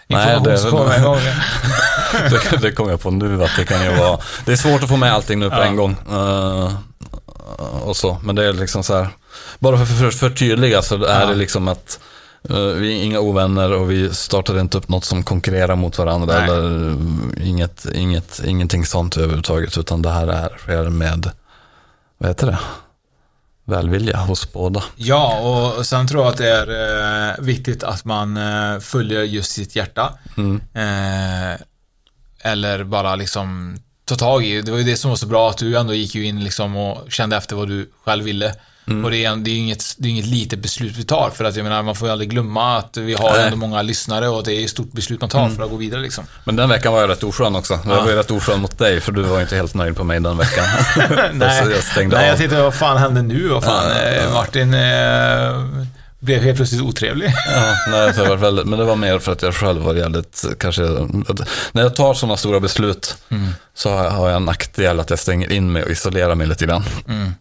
det- 0.08 0.96
en 0.96 1.02
gång. 1.02 1.18
det, 2.50 2.56
det 2.60 2.72
kommer 2.72 2.90
jag 2.90 3.00
på 3.00 3.10
nu 3.10 3.44
att 3.44 3.50
det 3.56 3.64
kan 3.64 3.84
ju 3.84 3.90
vara. 3.96 4.18
Det 4.44 4.52
är 4.52 4.56
svårt 4.56 4.82
att 4.82 4.88
få 4.88 4.96
med 4.96 5.12
allting 5.12 5.38
nu 5.38 5.50
på 5.50 5.56
Ja. 5.56 5.64
en 5.64 5.76
gång. 5.76 5.96
Eh, 6.10 6.74
och 7.82 7.96
så. 7.96 8.18
Men 8.22 8.34
det 8.36 8.44
är 8.44 8.52
liksom 8.52 8.82
så 8.82 8.94
här. 8.96 9.08
Bara 9.58 9.76
för 9.76 9.82
att 9.82 9.98
för, 9.98 10.10
förtydliga 10.10 10.82
så 10.82 11.04
är 11.04 11.20
Ja. 11.20 11.26
det 11.26 11.34
liksom 11.34 11.68
att 11.68 11.98
vi 12.54 12.98
är 12.98 13.04
inga 13.04 13.20
ovänner 13.20 13.72
och 13.72 13.90
vi 13.90 14.14
startar 14.14 14.60
inte 14.60 14.78
upp 14.78 14.88
något 14.88 15.04
som 15.04 15.22
konkurrerar 15.22 15.76
mot 15.76 15.98
varandra. 15.98 16.34
Nej. 16.34 16.44
Eller 16.44 16.90
eh, 16.90 17.48
inget, 17.48 17.86
inget, 17.94 18.40
ingenting 18.44 18.86
sånt 18.86 19.16
överhuvudtaget. 19.16 19.78
Utan 19.78 20.02
det 20.02 20.10
här 20.10 20.26
är, 20.26 20.58
sker 20.58 20.90
med, 20.90 21.30
vad 22.18 22.30
heter 22.30 22.46
det? 22.46 22.58
Välvilja 23.64 24.16
hos 24.16 24.52
båda. 24.52 24.82
Ja, 24.96 25.40
och 25.40 25.86
sen 25.86 26.08
tror 26.08 26.22
jag 26.22 26.30
att 26.30 26.38
det 26.38 26.50
är 26.50 27.28
eh, 27.28 27.44
viktigt 27.44 27.82
att 27.82 28.04
man 28.04 28.36
eh, 28.36 28.80
följer 28.80 29.22
just 29.22 29.52
sitt 29.52 29.76
hjärta. 29.76 30.18
Mm. 30.36 30.60
Eh, 30.74 31.60
eller 32.40 32.84
bara 32.84 33.16
liksom 33.16 33.76
ta 34.04 34.16
tag 34.16 34.44
i. 34.44 34.62
Det 34.62 34.70
var 34.70 34.78
ju 34.78 34.84
det 34.84 34.96
som 34.96 35.10
var 35.10 35.16
så 35.16 35.26
bra 35.26 35.50
att 35.50 35.58
du 35.58 35.78
ändå 35.78 35.94
gick 35.94 36.14
ju 36.14 36.24
in 36.24 36.44
liksom 36.44 36.76
och 36.76 37.12
kände 37.12 37.36
efter 37.36 37.56
vad 37.56 37.68
du 37.68 37.90
själv 38.04 38.24
ville. 38.24 38.54
Mm. 38.88 39.04
Och 39.04 39.10
det 39.10 39.24
är, 39.24 39.36
det 39.36 39.50
är 39.50 39.56
inget, 39.56 39.94
det 39.98 40.08
är 40.08 40.10
inget 40.10 40.26
litet 40.26 40.58
beslut 40.58 40.96
vi 40.96 41.04
tar. 41.04 41.30
För 41.30 41.44
att 41.44 41.56
jag 41.56 41.64
menar, 41.64 41.82
man 41.82 41.94
får 41.94 42.08
ju 42.08 42.12
aldrig 42.12 42.30
glömma 42.30 42.76
att 42.78 42.96
vi 42.96 43.14
har 43.14 43.32
Nej. 43.32 43.44
ändå 43.44 43.56
många 43.56 43.82
lyssnare 43.82 44.28
och 44.28 44.44
det 44.44 44.52
är 44.54 44.64
ett 44.64 44.70
stort 44.70 44.92
beslut 44.92 45.20
man 45.20 45.30
tar 45.30 45.48
för 45.48 45.62
att 45.64 45.70
gå 45.70 45.76
vidare 45.76 46.00
liksom. 46.00 46.24
Men 46.44 46.56
den 46.56 46.68
veckan 46.68 46.92
var 46.92 47.00
jag 47.00 47.10
rätt 47.10 47.22
oskön 47.24 47.56
också. 47.56 47.78
Jag 47.86 48.02
var 48.02 48.08
ju 48.10 48.16
rätt 48.16 48.30
oskön 48.30 48.60
mot 48.60 48.78
dig 48.78 49.00
för 49.00 49.12
du 49.12 49.22
var 49.22 49.36
ju 49.36 49.42
inte 49.42 49.56
helt 49.56 49.74
nöjd 49.74 49.96
på 49.96 50.04
mig 50.04 50.20
den 50.20 50.36
veckan. 50.38 50.64
Nej, 51.32 51.64
Så 51.64 51.70
jag 51.70 51.84
stängde 51.84 52.16
nej 52.16 52.24
av. 52.24 52.28
jag 52.30 52.38
tänkte 52.38 52.62
vad 52.62 52.74
fan 52.74 52.96
hände 52.96 53.22
nu? 53.22 53.48
Vad 53.48 53.64
fan, 53.64 53.84
Ja, 53.88 54.02
ja, 54.02 54.12
ja. 54.12 54.22
eh, 54.22 54.32
Martin 54.32 54.74
eh, 54.74 55.86
blev 56.18 56.42
helt 56.42 56.56
plötsligt 56.56 56.82
otrevlig. 56.82 57.32
Ja, 57.54 57.74
nej, 57.90 58.12
det 58.16 58.28
var 58.28 58.36
väldigt, 58.36 58.66
men 58.66 58.78
det 58.78 58.84
var 58.84 58.96
mer 58.96 59.18
för 59.18 59.32
att 59.32 59.42
jag 59.42 59.54
själv 59.54 59.82
var 59.82 59.94
jävligt, 59.94 60.44
kanske, 60.58 60.82
när 61.72 61.82
jag 61.82 61.96
tar 61.96 62.14
sådana 62.14 62.36
stora 62.36 62.60
beslut 62.60 63.16
Mm. 63.28 63.48
så 63.74 63.90
har 63.90 64.04
jag, 64.04 64.10
har 64.10 64.28
jag 64.28 64.36
en 64.36 64.44
nackdel 64.44 65.00
att 65.00 65.10
jag 65.10 65.18
stänger 65.18 65.52
in 65.52 65.72
mig 65.72 65.82
och 65.82 65.90
isolerar 65.90 66.34
mig 66.34 66.46
lite 66.46 66.66
grann. 66.66 66.84
Mm. 67.08 67.34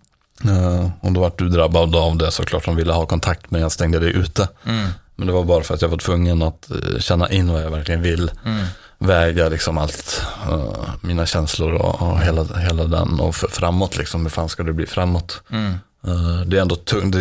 Eh, 0.43 0.89
och 1.01 1.11
då 1.11 1.21
vart 1.21 1.39
du 1.39 1.49
drabbad 1.49 1.95
av 1.95 2.17
det 2.17 2.31
såklart, 2.31 2.63
som 2.63 2.75
ville 2.75 2.93
ha 2.93 3.05
kontakt 3.05 3.51
men 3.51 3.61
jag 3.61 3.71
stängde 3.71 3.99
dig 3.99 4.11
ute. 4.11 4.49
Mm. 4.65 4.87
Men 5.15 5.27
det 5.27 5.33
var 5.33 5.43
bara 5.43 5.63
för 5.63 5.73
att 5.73 5.81
jag 5.81 5.89
var 5.89 5.97
tvungen 5.97 6.41
att 6.41 6.71
eh, 6.71 6.99
känna 6.99 7.29
in 7.29 7.51
vad 7.53 7.63
jag 7.63 7.71
verkligen 7.71 8.01
vill. 8.01 8.31
Mm. 8.45 8.65
Väga 8.97 9.49
liksom 9.49 9.77
allt, 9.77 10.21
eh, 10.49 10.73
mina 11.01 11.25
känslor 11.25 11.73
och, 11.73 12.01
och 12.01 12.19
hela, 12.19 12.43
hela 12.43 12.83
den 12.83 13.19
och 13.19 13.35
framåt 13.35 13.97
liksom, 13.97 14.21
hur 14.21 14.29
fan 14.29 14.49
ska 14.49 14.63
det 14.63 14.73
bli 14.73 14.85
framåt? 14.85 15.41
Mm. 15.49 15.73
Eh, 16.07 16.41
det 16.45 16.57
är 16.57 16.61
ändå 16.61 16.75
tungt, 16.75 17.15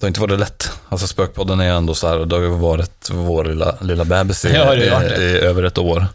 det, 0.00 0.06
har 0.06 0.08
inte 0.08 0.20
varit 0.20 0.38
lätt. 0.38 0.72
Alltså 0.88 1.06
Spökpodden 1.06 1.60
är 1.60 1.72
ändå 1.72 1.94
så 1.94 2.08
här, 2.08 2.18
det 2.18 2.36
har 2.36 2.42
ju 2.42 2.48
varit 2.48 3.10
vår 3.10 3.44
lilla, 3.44 3.76
lilla 3.80 4.04
bebis 4.04 4.44
i, 4.44 4.52
Ja, 4.54 4.74
i, 4.74 4.84
i 5.22 5.38
över 5.38 5.62
ett 5.62 5.78
år. 5.78 6.06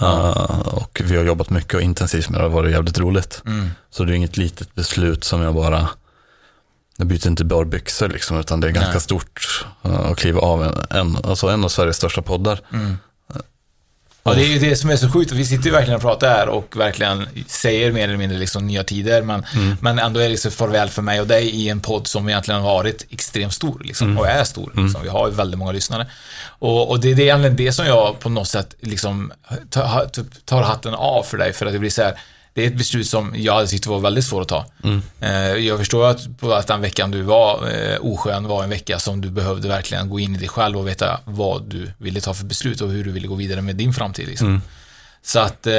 Eh, 0.00 0.60
och 0.66 1.00
vi 1.04 1.16
har 1.16 1.24
jobbat 1.24 1.50
mycket 1.50 1.74
och 1.74 1.82
intensivt 1.82 2.28
med 2.28 2.40
det, 2.40 2.44
det 2.44 2.48
har 2.48 2.62
varit 2.62 2.72
jävligt 2.72 2.98
roligt. 2.98 3.42
Mm. 3.46 3.70
Så 3.90 4.04
det 4.04 4.12
är 4.12 4.14
inget 4.14 4.36
litet 4.36 4.74
beslut 4.74 5.24
som 5.24 5.42
jag 5.42 5.54
bara, 5.54 5.88
jag 6.96 7.06
byter 7.06 7.26
inte 7.26 7.44
bara 7.44 7.64
byxor 7.64 8.08
liksom, 8.08 8.38
utan 8.38 8.60
det 8.60 8.68
är 8.68 8.72
ganska 8.72 8.92
Nej. 8.92 9.00
stort 9.00 9.64
eh, 9.82 10.10
att 10.10 10.18
kliva 10.18 10.40
av 10.40 10.64
en, 10.64 10.74
en, 10.90 11.16
alltså 11.24 11.48
en 11.48 11.64
av 11.64 11.68
Sveriges 11.68 11.96
största 11.96 12.22
poddar. 12.22 12.60
Mm. 12.72 12.96
Ja, 14.24 14.34
det 14.34 14.42
är 14.44 14.46
ju 14.48 14.58
det 14.58 14.76
som 14.76 14.90
är 14.90 14.96
så 14.96 15.10
sjukt. 15.10 15.32
Vi 15.32 15.44
sitter 15.46 15.64
ju 15.64 15.70
verkligen 15.70 15.96
och 15.96 16.02
pratar 16.02 16.28
här 16.28 16.48
och 16.48 16.76
verkligen 16.76 17.28
säger 17.46 17.92
mer 17.92 18.04
eller 18.04 18.16
mindre 18.16 18.38
liksom 18.38 18.66
nya 18.66 18.84
tider. 18.84 19.22
Men, 19.22 19.44
Mm. 19.54 19.76
men 19.80 19.98
ändå 19.98 20.20
är 20.20 20.28
det 20.28 20.36
så 20.36 20.50
farväl 20.50 20.88
för 20.88 21.02
mig 21.02 21.20
och 21.20 21.26
dig 21.26 21.48
i 21.50 21.68
en 21.68 21.80
podd 21.80 22.06
som 22.06 22.28
egentligen 22.28 22.60
har 22.60 22.74
varit 22.74 23.06
extremt 23.10 23.52
stor. 23.52 23.82
Liksom, 23.84 24.06
Mm. 24.06 24.18
Och 24.18 24.28
är 24.28 24.44
stor. 24.44 24.72
Liksom. 24.76 25.02
Vi 25.02 25.08
har 25.08 25.28
ju 25.28 25.34
väldigt 25.34 25.58
många 25.58 25.72
lyssnare. 25.72 26.06
Och, 26.58 26.90
och 26.90 27.00
det 27.00 27.10
är 27.10 27.14
det 27.14 27.22
egentligen 27.22 27.56
det 27.56 27.72
som 27.72 27.86
jag 27.86 28.18
på 28.18 28.28
något 28.28 28.48
sätt 28.48 28.74
liksom 28.80 29.32
tar, 29.70 30.06
typ 30.12 30.46
tar 30.46 30.62
hatten 30.62 30.94
av 30.94 31.22
för 31.22 31.38
dig. 31.38 31.52
För 31.52 31.66
att 31.66 31.72
det 31.72 31.78
blir 31.78 31.90
så 31.90 32.02
här, 32.02 32.14
det 32.54 32.62
är 32.62 32.66
ett 32.66 32.76
beslut 32.76 33.06
som 33.06 33.32
jag 33.36 33.54
hade 33.54 33.66
tyckt 33.66 33.86
var 33.86 34.00
väldigt 34.00 34.24
svårt 34.24 34.42
att 34.42 34.48
ta. 34.48 34.66
Mm. 34.84 35.02
Eh, 35.20 35.66
jag 35.66 35.78
förstår 35.78 36.06
att, 36.06 36.42
att 36.42 36.66
den 36.66 36.80
veckan 36.80 37.10
du 37.10 37.22
var 37.22 37.70
eh, 37.70 37.98
oskön 38.00 38.48
var 38.48 38.64
en 38.64 38.70
vecka 38.70 38.98
som 38.98 39.20
du 39.20 39.30
behövde 39.30 39.68
verkligen 39.68 40.10
gå 40.10 40.20
in 40.20 40.34
i 40.34 40.38
dig 40.38 40.48
själv 40.48 40.78
och 40.78 40.88
veta 40.88 41.20
vad 41.24 41.62
du 41.62 41.92
ville 41.98 42.20
ta 42.20 42.34
för 42.34 42.44
beslut 42.44 42.80
och 42.80 42.90
hur 42.90 43.04
du 43.04 43.10
ville 43.10 43.28
gå 43.28 43.34
vidare 43.34 43.60
med 43.62 43.76
din 43.76 43.94
framtid. 43.94 44.28
Liksom. 44.28 44.48
Mm. 44.48 44.60
Så 45.22 45.38
att, 45.38 45.66
eh, 45.66 45.72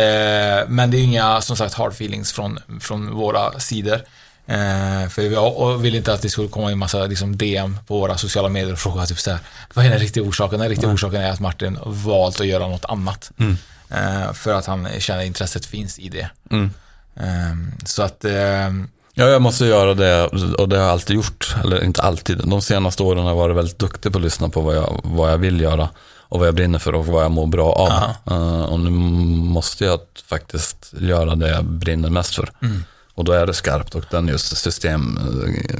men 0.68 0.92
det 0.92 0.98
är 0.98 1.04
inga, 1.04 1.42
som 1.42 1.58
sagt, 1.58 1.74
hard 1.74 1.92
feelings 1.92 2.32
från, 2.32 2.60
från 2.82 3.16
våra 3.16 3.60
sidor. 3.60 4.02
Eh, 4.46 5.10
för 5.10 5.38
och 5.40 5.86
vill 5.86 5.96
inte 5.96 6.14
att 6.14 6.22
det 6.22 6.30
skulle 6.30 6.48
komma 6.48 6.72
in 6.72 6.78
massa 6.78 7.06
liksom, 7.06 7.38
DM 7.38 7.78
på 7.88 8.00
våra 8.00 8.18
sociala 8.18 8.50
medier 8.50 8.74
och 8.74 8.80
fråga 8.80 9.06
typ 9.06 9.20
så 9.20 9.32
här, 9.32 9.40
vad 9.74 9.86
är 9.86 9.90
den 9.90 10.00
riktiga 10.00 10.24
orsaken? 10.24 10.60
Den 10.60 10.70
riktiga 10.70 10.90
orsaken 10.90 11.22
är 11.22 11.32
att 11.32 11.40
Martin 11.40 11.80
valt 11.86 12.42
att 12.42 12.48
göra 12.48 12.68
något 12.68 12.86
annat. 12.86 13.32
Mm. 13.40 13.58
Eh, 13.94 14.34
för 14.34 14.54
att 14.54 14.66
han 14.66 14.88
känner 15.00 15.24
intresset 15.24 15.66
finns 15.66 16.00
i 16.00 16.10
det. 16.10 16.30
Mm. 16.52 16.70
Eh, 17.16 17.86
så 17.86 18.04
att, 18.04 18.26
eh, 18.26 18.70
Ja, 19.16 19.26
jag 19.26 19.42
måste 19.42 19.66
göra 19.66 19.94
det 19.94 20.26
och 20.58 20.70
det 20.70 20.76
har 20.76 20.84
jag 20.84 20.92
alltid 20.92 21.16
gjort. 21.16 21.56
Eller 21.64 21.84
inte 21.84 22.02
alltid. 22.02 22.38
De 22.46 22.62
senaste 22.62 23.04
åren 23.04 23.24
har 23.24 23.30
jag 23.30 23.36
varit 23.36 23.56
väldigt 23.58 23.80
duktig 23.80 24.12
på 24.12 24.18
att 24.18 24.24
lyssna 24.24 24.50
på 24.50 24.62
vad 24.62 24.76
jag, 24.76 25.00
vad 25.04 25.32
jag 25.32 25.38
vill 25.38 25.62
göra 25.62 25.90
och 26.16 26.40
vad 26.40 26.48
jag 26.48 26.56
brinner 26.56 26.80
för 26.80 26.96
och 26.96 27.06
vad 27.06 27.24
jag 27.24 27.32
mår 27.32 27.48
bra 27.48 27.72
av. 27.74 27.88
Aha. 27.92 28.16
Eh, 28.28 28.64
och 28.64 28.80
nu 28.80 28.90
måste 28.90 29.86
jag 29.86 30.00
faktiskt 30.26 30.94
göra 31.00 31.36
det 31.36 31.50
jag 31.50 31.66
brinner 31.66 32.10
mest 32.10 32.36
för. 32.36 32.52
Mm. 32.62 32.84
Och 33.16 33.24
då 33.24 33.32
är 33.32 33.46
det 33.48 33.54
skarpt 33.54 33.96
och 33.96 34.04
den 34.12 34.28
just 34.28 34.58
system, 34.58 35.20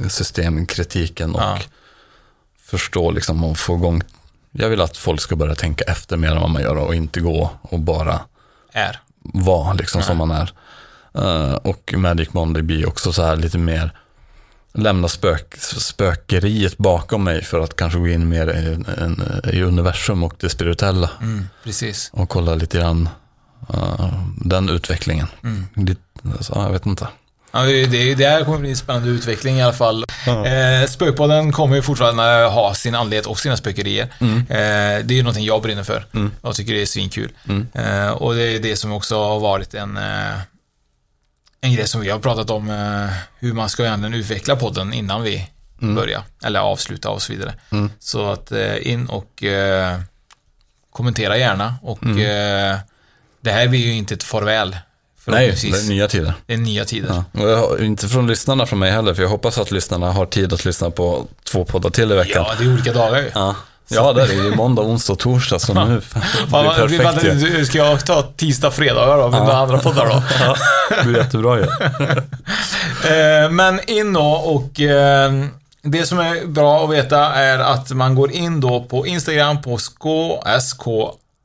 systemkritiken 0.08 1.34
och 1.34 1.40
Ja. 1.40 1.58
förstå 2.62 3.10
liksom 3.10 3.44
och 3.44 3.58
få 3.58 3.74
igång. 3.76 4.02
Jag 4.56 4.68
vill 4.68 4.80
att 4.80 4.96
folk 4.96 5.20
ska 5.20 5.36
börja 5.36 5.54
tänka 5.54 5.84
efter 5.84 6.16
mer 6.16 6.30
än 6.30 6.40
vad 6.40 6.50
man 6.50 6.62
gör 6.62 6.76
och 6.76 6.94
inte 6.94 7.20
gå 7.20 7.50
och 7.62 7.80
bara 7.80 8.20
är. 8.72 9.00
vara 9.22 9.72
liksom 9.72 9.98
Nej. 9.98 10.06
som 10.06 10.16
man 10.16 10.30
är. 10.30 10.52
Eh, 11.14 11.54
och 11.54 11.94
Magic 11.96 12.32
Monday 12.32 12.62
blir 12.62 12.88
också 12.88 13.12
så 13.12 13.22
här 13.22 13.36
lite 13.36 13.58
mer 13.58 13.92
lämna 14.72 15.08
spök, 15.08 15.54
spökeriet 15.58 16.78
bakom 16.78 17.24
mig 17.24 17.44
för 17.44 17.60
att 17.60 17.76
kanske 17.76 17.98
gå 17.98 18.08
in 18.08 18.28
mer 18.28 18.46
i, 18.50 18.74
en, 19.02 19.22
i 19.52 19.62
universum 19.62 20.22
och 20.24 20.34
det 20.40 20.48
spirituella 20.48 21.10
Mm, 21.20 21.44
precis. 21.64 22.10
och 22.12 22.28
kolla 22.28 22.54
lite 22.54 22.78
grann 22.78 23.08
eh, 23.74 24.12
den 24.36 24.68
utvecklingen. 24.68 25.26
Mm. 25.42 25.66
Lite, 25.76 26.00
så, 26.40 26.52
jag 26.56 26.70
vet 26.72 26.86
inte. 26.86 27.08
Ja, 27.54 27.62
det, 27.62 28.14
det 28.14 28.26
här 28.28 28.44
kommer 28.44 28.58
bli 28.58 28.70
en 28.70 28.76
spännande 28.76 29.08
utveckling 29.08 29.56
i 29.56 29.62
alla 29.62 29.72
fall. 29.72 30.04
Ja. 30.26 30.46
Eh, 30.46 30.86
Spökpodden 30.86 31.52
kommer 31.52 31.76
ju 31.76 31.82
fortfarande 31.82 32.22
ha 32.48 32.74
sin 32.74 32.94
andlighet 32.94 33.26
och 33.26 33.38
sina 33.38 33.56
spökerier. 33.56 34.08
Mm. 34.20 34.38
Eh, 34.38 34.46
det 35.06 35.14
är 35.14 35.16
ju 35.16 35.22
någonting 35.22 35.44
jag 35.44 35.62
brinner 35.62 35.82
för. 35.82 36.06
Mm. 36.14 36.32
Jag 36.42 36.54
tycker 36.54 36.72
det 36.74 36.82
är 36.82 36.86
svinkul. 36.86 37.32
Mm. 37.48 37.66
Eh, 37.74 38.08
och 38.10 38.34
det 38.34 38.42
är 38.42 38.58
det 38.60 38.76
som 38.76 38.92
också 38.92 39.18
har 39.24 39.40
varit 39.40 39.74
en, 39.74 39.96
eh, 39.96 40.34
en 41.60 41.72
grej 41.74 41.88
som 41.88 42.00
vi 42.00 42.10
har 42.10 42.18
pratat 42.18 42.50
om, 42.50 42.70
eh, 42.70 43.16
hur 43.38 43.52
man 43.52 43.68
ska 43.68 43.84
egentligen 43.84 44.14
utveckla 44.14 44.56
podden 44.56 44.92
innan 44.92 45.22
vi 45.22 45.48
Mm. 45.82 45.94
börjar, 45.94 46.22
eller 46.44 46.60
avsluta 46.60 47.10
och 47.10 47.22
så 47.22 47.32
vidare. 47.32 47.54
Mm. 47.70 47.90
Så 47.98 48.30
att 48.30 48.52
eh, 48.52 48.86
in 48.92 49.06
och 49.06 49.44
kommentera 50.92 51.36
gärna 51.38 51.74
och 51.82 52.02
Mm. 52.02 52.16
det 53.40 53.50
här 53.50 53.68
blir 53.68 53.80
ju 53.80 53.92
inte 53.94 54.14
ett 54.14 54.22
farväl. 54.22 54.76
Nej, 55.26 55.54
det 55.62 55.68
är 55.78 55.88
nya 55.88 56.08
tider. 56.08 56.34
Det 56.46 56.52
är 56.54 56.58
nya 56.58 56.84
tider. 56.84 57.22
Ja. 57.32 57.40
Har, 57.56 57.82
inte 57.84 58.08
från 58.08 58.26
lyssnarna 58.26 58.66
från 58.66 58.78
mig 58.78 58.90
heller, 58.90 59.14
för 59.14 59.22
jag 59.22 59.28
hoppas 59.30 59.58
att 59.58 59.70
lyssnarna 59.70 60.12
har 60.12 60.26
tid 60.26 60.52
att 60.52 60.64
lyssna 60.64 60.90
på 60.90 61.24
två 61.44 61.64
poddar 61.64 61.90
till 61.90 62.12
i 62.12 62.14
veckan. 62.14 62.44
Ja, 62.48 62.54
det 62.58 62.64
är 62.64 62.72
olika 62.72 62.92
dagar 62.92 63.18
ju. 63.18 63.30
Ja, 63.34 63.54
ja 63.88 64.12
det 64.12 64.22
är 64.22 64.26
det. 64.28 64.34
Är 64.34 64.56
måndag, 64.56 64.82
onsdag 64.82 65.12
och 65.12 65.18
torsdag, 65.18 65.58
så 65.58 65.74
nu 65.74 65.80
det 65.90 65.96
vi- 66.86 66.98
perfekt 66.98 67.24
ju. 67.24 67.34
du- 67.34 67.66
Ska 67.66 67.78
jag 67.78 68.06
ta 68.06 68.22
tisdag, 68.22 68.70
fredagar 68.70 69.16
då? 69.18 69.28
Med 69.30 69.40
Ja. 69.40 69.52
andra 69.56 69.78
poddar 69.78 70.06
då? 70.06 70.22
Ja, 70.40 70.56
det 70.98 71.04
blir 71.08 71.16
jättebra 71.18 71.58
ju. 71.58 71.66
Eh, 73.10 73.50
Men 73.50 73.80
in 73.90 74.12
då 74.12 74.20
och 74.26 74.80
eh, 74.80 75.32
det 75.82 76.06
som 76.06 76.18
är 76.18 76.46
bra 76.46 76.84
att 76.84 76.90
veta 76.90 77.18
är 77.34 77.58
att 77.58 77.90
man 77.90 78.14
går 78.14 78.30
in 78.32 78.60
då 78.60 78.84
på 78.84 79.06
Instagram 79.06 79.62
på 79.62 79.78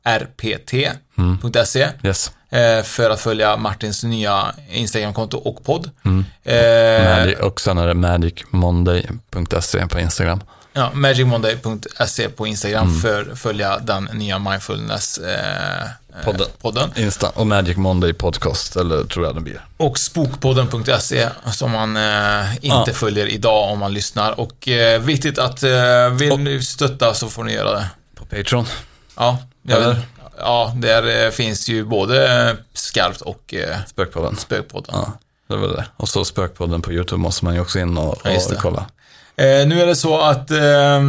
skrpt.se 0.04 1.88
Yes. 2.04 2.32
Eh, 2.50 2.84
för 2.84 3.10
att 3.10 3.20
följa 3.22 3.58
Martins 3.58 4.04
nya 4.04 4.54
Instagramkonto 4.72 5.38
och 5.38 5.64
podd. 5.64 5.90
Mm. 6.06 6.26
Eh, 6.44 7.18
Magic, 7.20 7.40
och 7.40 7.62
sen 7.62 7.78
är 7.78 7.88
det 7.88 7.94
magicmonday.se 7.94 9.88
på 9.88 10.00
Instagram. 10.00 10.42
Ja, 10.74 10.92
magicmonday.se 10.94 12.30
på 12.30 12.48
Instagram 12.48 12.88
Mm. 12.88 13.02
för 13.02 13.32
att 13.32 13.40
följa 13.40 13.78
den 13.80 14.10
nya 14.14 14.40
mindfulness 14.40 15.18
eh, 15.18 15.88
Podden. 16.26 16.42
Eh, 16.42 16.48
podden. 16.62 16.90
Insta 16.96 17.30
och 17.30 17.48
Magic 17.48 17.78
Monday 17.78 18.14
podcast, 18.14 18.76
eller 18.76 19.04
tror 19.04 19.26
jag 19.26 19.36
det 19.36 19.42
blir. 19.42 19.66
Och 19.78 20.00
spokpodden.se 20.00 21.28
som 21.52 21.72
man 21.72 21.98
eh, 21.98 22.56
inte 22.56 22.68
Ja. 22.88 22.94
följer 22.94 23.28
idag 23.28 23.72
om 23.72 23.80
man 23.80 23.94
lyssnar. 23.94 24.40
Och 24.40 24.68
eh, 24.68 25.02
viktigt 25.02 25.40
att 25.40 25.64
eh, 25.64 26.10
vill 26.12 26.38
ni 26.40 26.62
stötta 26.64 27.14
så 27.14 27.30
får 27.30 27.44
ni 27.44 27.54
göra 27.54 27.72
det. 27.72 27.88
På 28.16 28.26
Patreon. 28.26 28.66
Ja, 29.18 29.38
jag 29.64 29.78
Eller? 29.78 29.94
vet, 29.94 30.04
ja 30.40 30.74
där 30.76 31.26
eh, 31.26 31.32
finns 31.32 31.70
ju 31.70 31.84
både 31.86 32.48
eh, 32.50 32.56
Skarpt 32.74 33.22
och 33.22 33.54
eh, 33.54 33.78
Spökpodden. 33.88 34.36
Spökpodden. 34.38 34.96
Ja, 34.98 35.14
det 35.48 35.56
var 35.56 35.68
det. 35.68 35.86
Och 35.98 36.10
så 36.10 36.26
Spökpodden 36.26 36.82
på 36.82 36.92
YouTube 36.94 37.22
måste 37.22 37.46
man 37.46 37.54
ju 37.54 37.62
också 37.62 37.80
in 37.80 37.98
och, 37.98 38.18
Ja, 38.24 38.32
och 38.32 38.42
det. 38.52 38.56
kolla. 38.62 38.86
Eh, 39.36 39.68
nu 39.68 39.82
är 39.82 39.86
det 39.86 39.96
så 39.96 40.20
att 40.22 40.52
eh, 40.52 41.02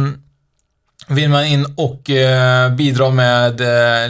vill 1.07 1.29
man 1.29 1.45
in 1.45 1.73
och 1.77 2.09
eh, 2.09 2.69
bidra 2.73 3.09
med 3.09 3.61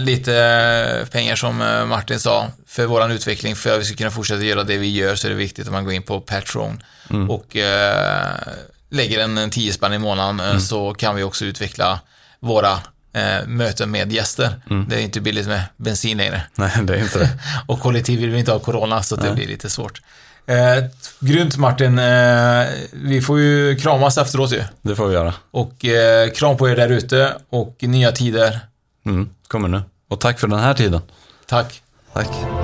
lite 0.01 1.07
pengar 1.11 1.35
som 1.35 1.57
Martin 1.89 2.19
sa 2.19 2.47
för 2.67 2.85
våran 2.85 3.11
utveckling 3.11 3.55
för 3.55 3.73
att 3.73 3.79
vi 3.79 3.85
ska 3.85 3.95
kunna 3.97 4.11
fortsätta 4.11 4.43
göra 4.43 4.63
det 4.63 4.77
vi 4.77 4.89
gör 4.95 5.15
så 5.15 5.27
är 5.27 5.31
det 5.31 5.37
viktigt 5.37 5.67
att 5.67 5.73
man 5.73 5.83
går 5.83 5.93
in 5.93 6.03
på 6.03 6.21
Patreon 6.21 6.83
Mm. 7.09 7.29
och 7.29 7.57
lägger 8.89 9.19
en, 9.19 9.37
en 9.37 9.49
10 9.49 9.73
spänn 9.73 9.93
i 9.93 9.97
månaden 9.97 10.39
Mm. 10.39 10.59
så 10.61 10.93
kan 10.93 11.15
vi 11.15 11.23
också 11.23 11.45
utveckla 11.45 11.99
våra 12.39 12.79
eh, 13.13 13.47
möten 13.47 13.91
med 13.91 14.11
gäster. 14.11 14.61
Mm. 14.69 14.85
Det 14.89 14.95
är 14.95 14.99
inte 14.99 15.21
billigt 15.21 15.47
med 15.47 15.63
bensin 15.77 16.17
längre. 16.17 16.43
Nej, 16.55 16.71
det 16.83 16.95
är 16.95 16.99
inte 16.99 17.19
det. 17.19 17.29
Och 17.67 17.79
kollektiv 17.79 18.19
vill 18.19 18.29
vi 18.29 18.39
inte 18.39 18.51
ha 18.51 18.59
corona 18.59 19.03
så 19.03 19.15
att 19.15 19.21
det 19.21 19.27
Nej. 19.27 19.35
blir 19.35 19.47
lite 19.47 19.69
svårt. 19.69 20.01
Eh, 20.45 20.83
grymt 21.19 21.57
Martin. 21.57 21.99
Eh, 21.99 22.65
vi 22.91 23.21
får 23.21 23.39
ju 23.39 23.75
kramas 23.75 24.17
efteråt 24.17 24.53
ju. 24.53 24.63
Det 24.81 24.95
får 24.95 25.07
vi 25.07 25.13
göra. 25.13 25.33
Och 25.51 25.85
eh, 25.85 26.29
kram 26.29 26.57
på 26.57 26.69
er 26.69 26.75
där 26.75 26.89
ute 26.89 27.33
och 27.49 27.77
nya 27.81 28.11
tider. 28.11 28.59
Mm, 29.05 29.29
kommer 29.47 29.67
nu. 29.67 29.81
Och 30.09 30.19
tack 30.19 30.39
för 30.39 30.47
den 30.47 30.59
här 30.59 30.73
tiden. 30.73 31.01
Tack. 31.47 31.81
Tack. 32.13 32.60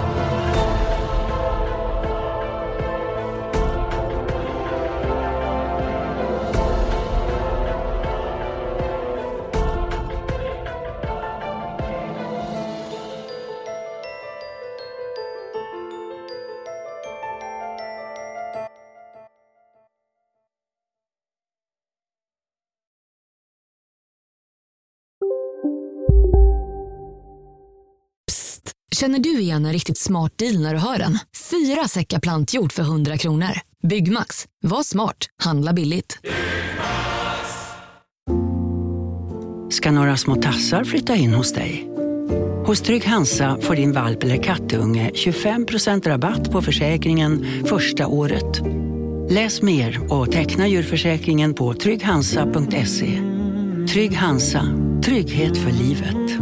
Känner 29.00 29.20
du 29.20 29.40
igen 29.40 29.66
en 29.66 29.74
riktigt 29.74 29.98
smart 29.98 30.38
deal 30.38 30.60
när 30.60 30.74
du 30.74 30.80
hör 30.80 30.98
den? 30.98 31.20
Fyra 31.52 31.88
säckar 31.88 32.20
plantjord 32.20 32.72
för 32.72 32.84
100 32.84 33.18
kronor. 33.18 33.50
Byggmax. 33.88 34.46
Var 34.62 34.84
smart. 34.84 35.18
Handla 35.44 35.74
billigt. 35.74 36.20
ska 39.70 39.92
några 39.92 40.18
små 40.18 40.36
tassar 40.36 40.84
flytta 40.84 41.16
in 41.16 41.34
hos 41.34 41.54
dig. 41.54 41.90
Hos 42.66 42.82
Trygg 42.82 43.06
Hansa 43.06 43.58
får 43.62 43.76
din 43.76 43.92
valp 43.94 44.24
eller 44.24 44.44
kattunge 44.44 45.12
25% 45.14 46.08
rabatt 46.08 46.52
på 46.52 46.62
försäkringen 46.62 47.46
första 47.66 48.08
året. 48.08 48.62
Läs 49.30 49.62
mer 49.62 50.14
och 50.14 50.32
teckna 50.32 50.68
djurförsäkringen 50.68 51.54
på 51.54 51.74
trygghansa.se. 51.74 53.22
Trygg 53.90 54.16
Hansa, 54.16 54.64
trygghet 55.04 55.58
för 55.58 55.72
livet. 55.72 56.42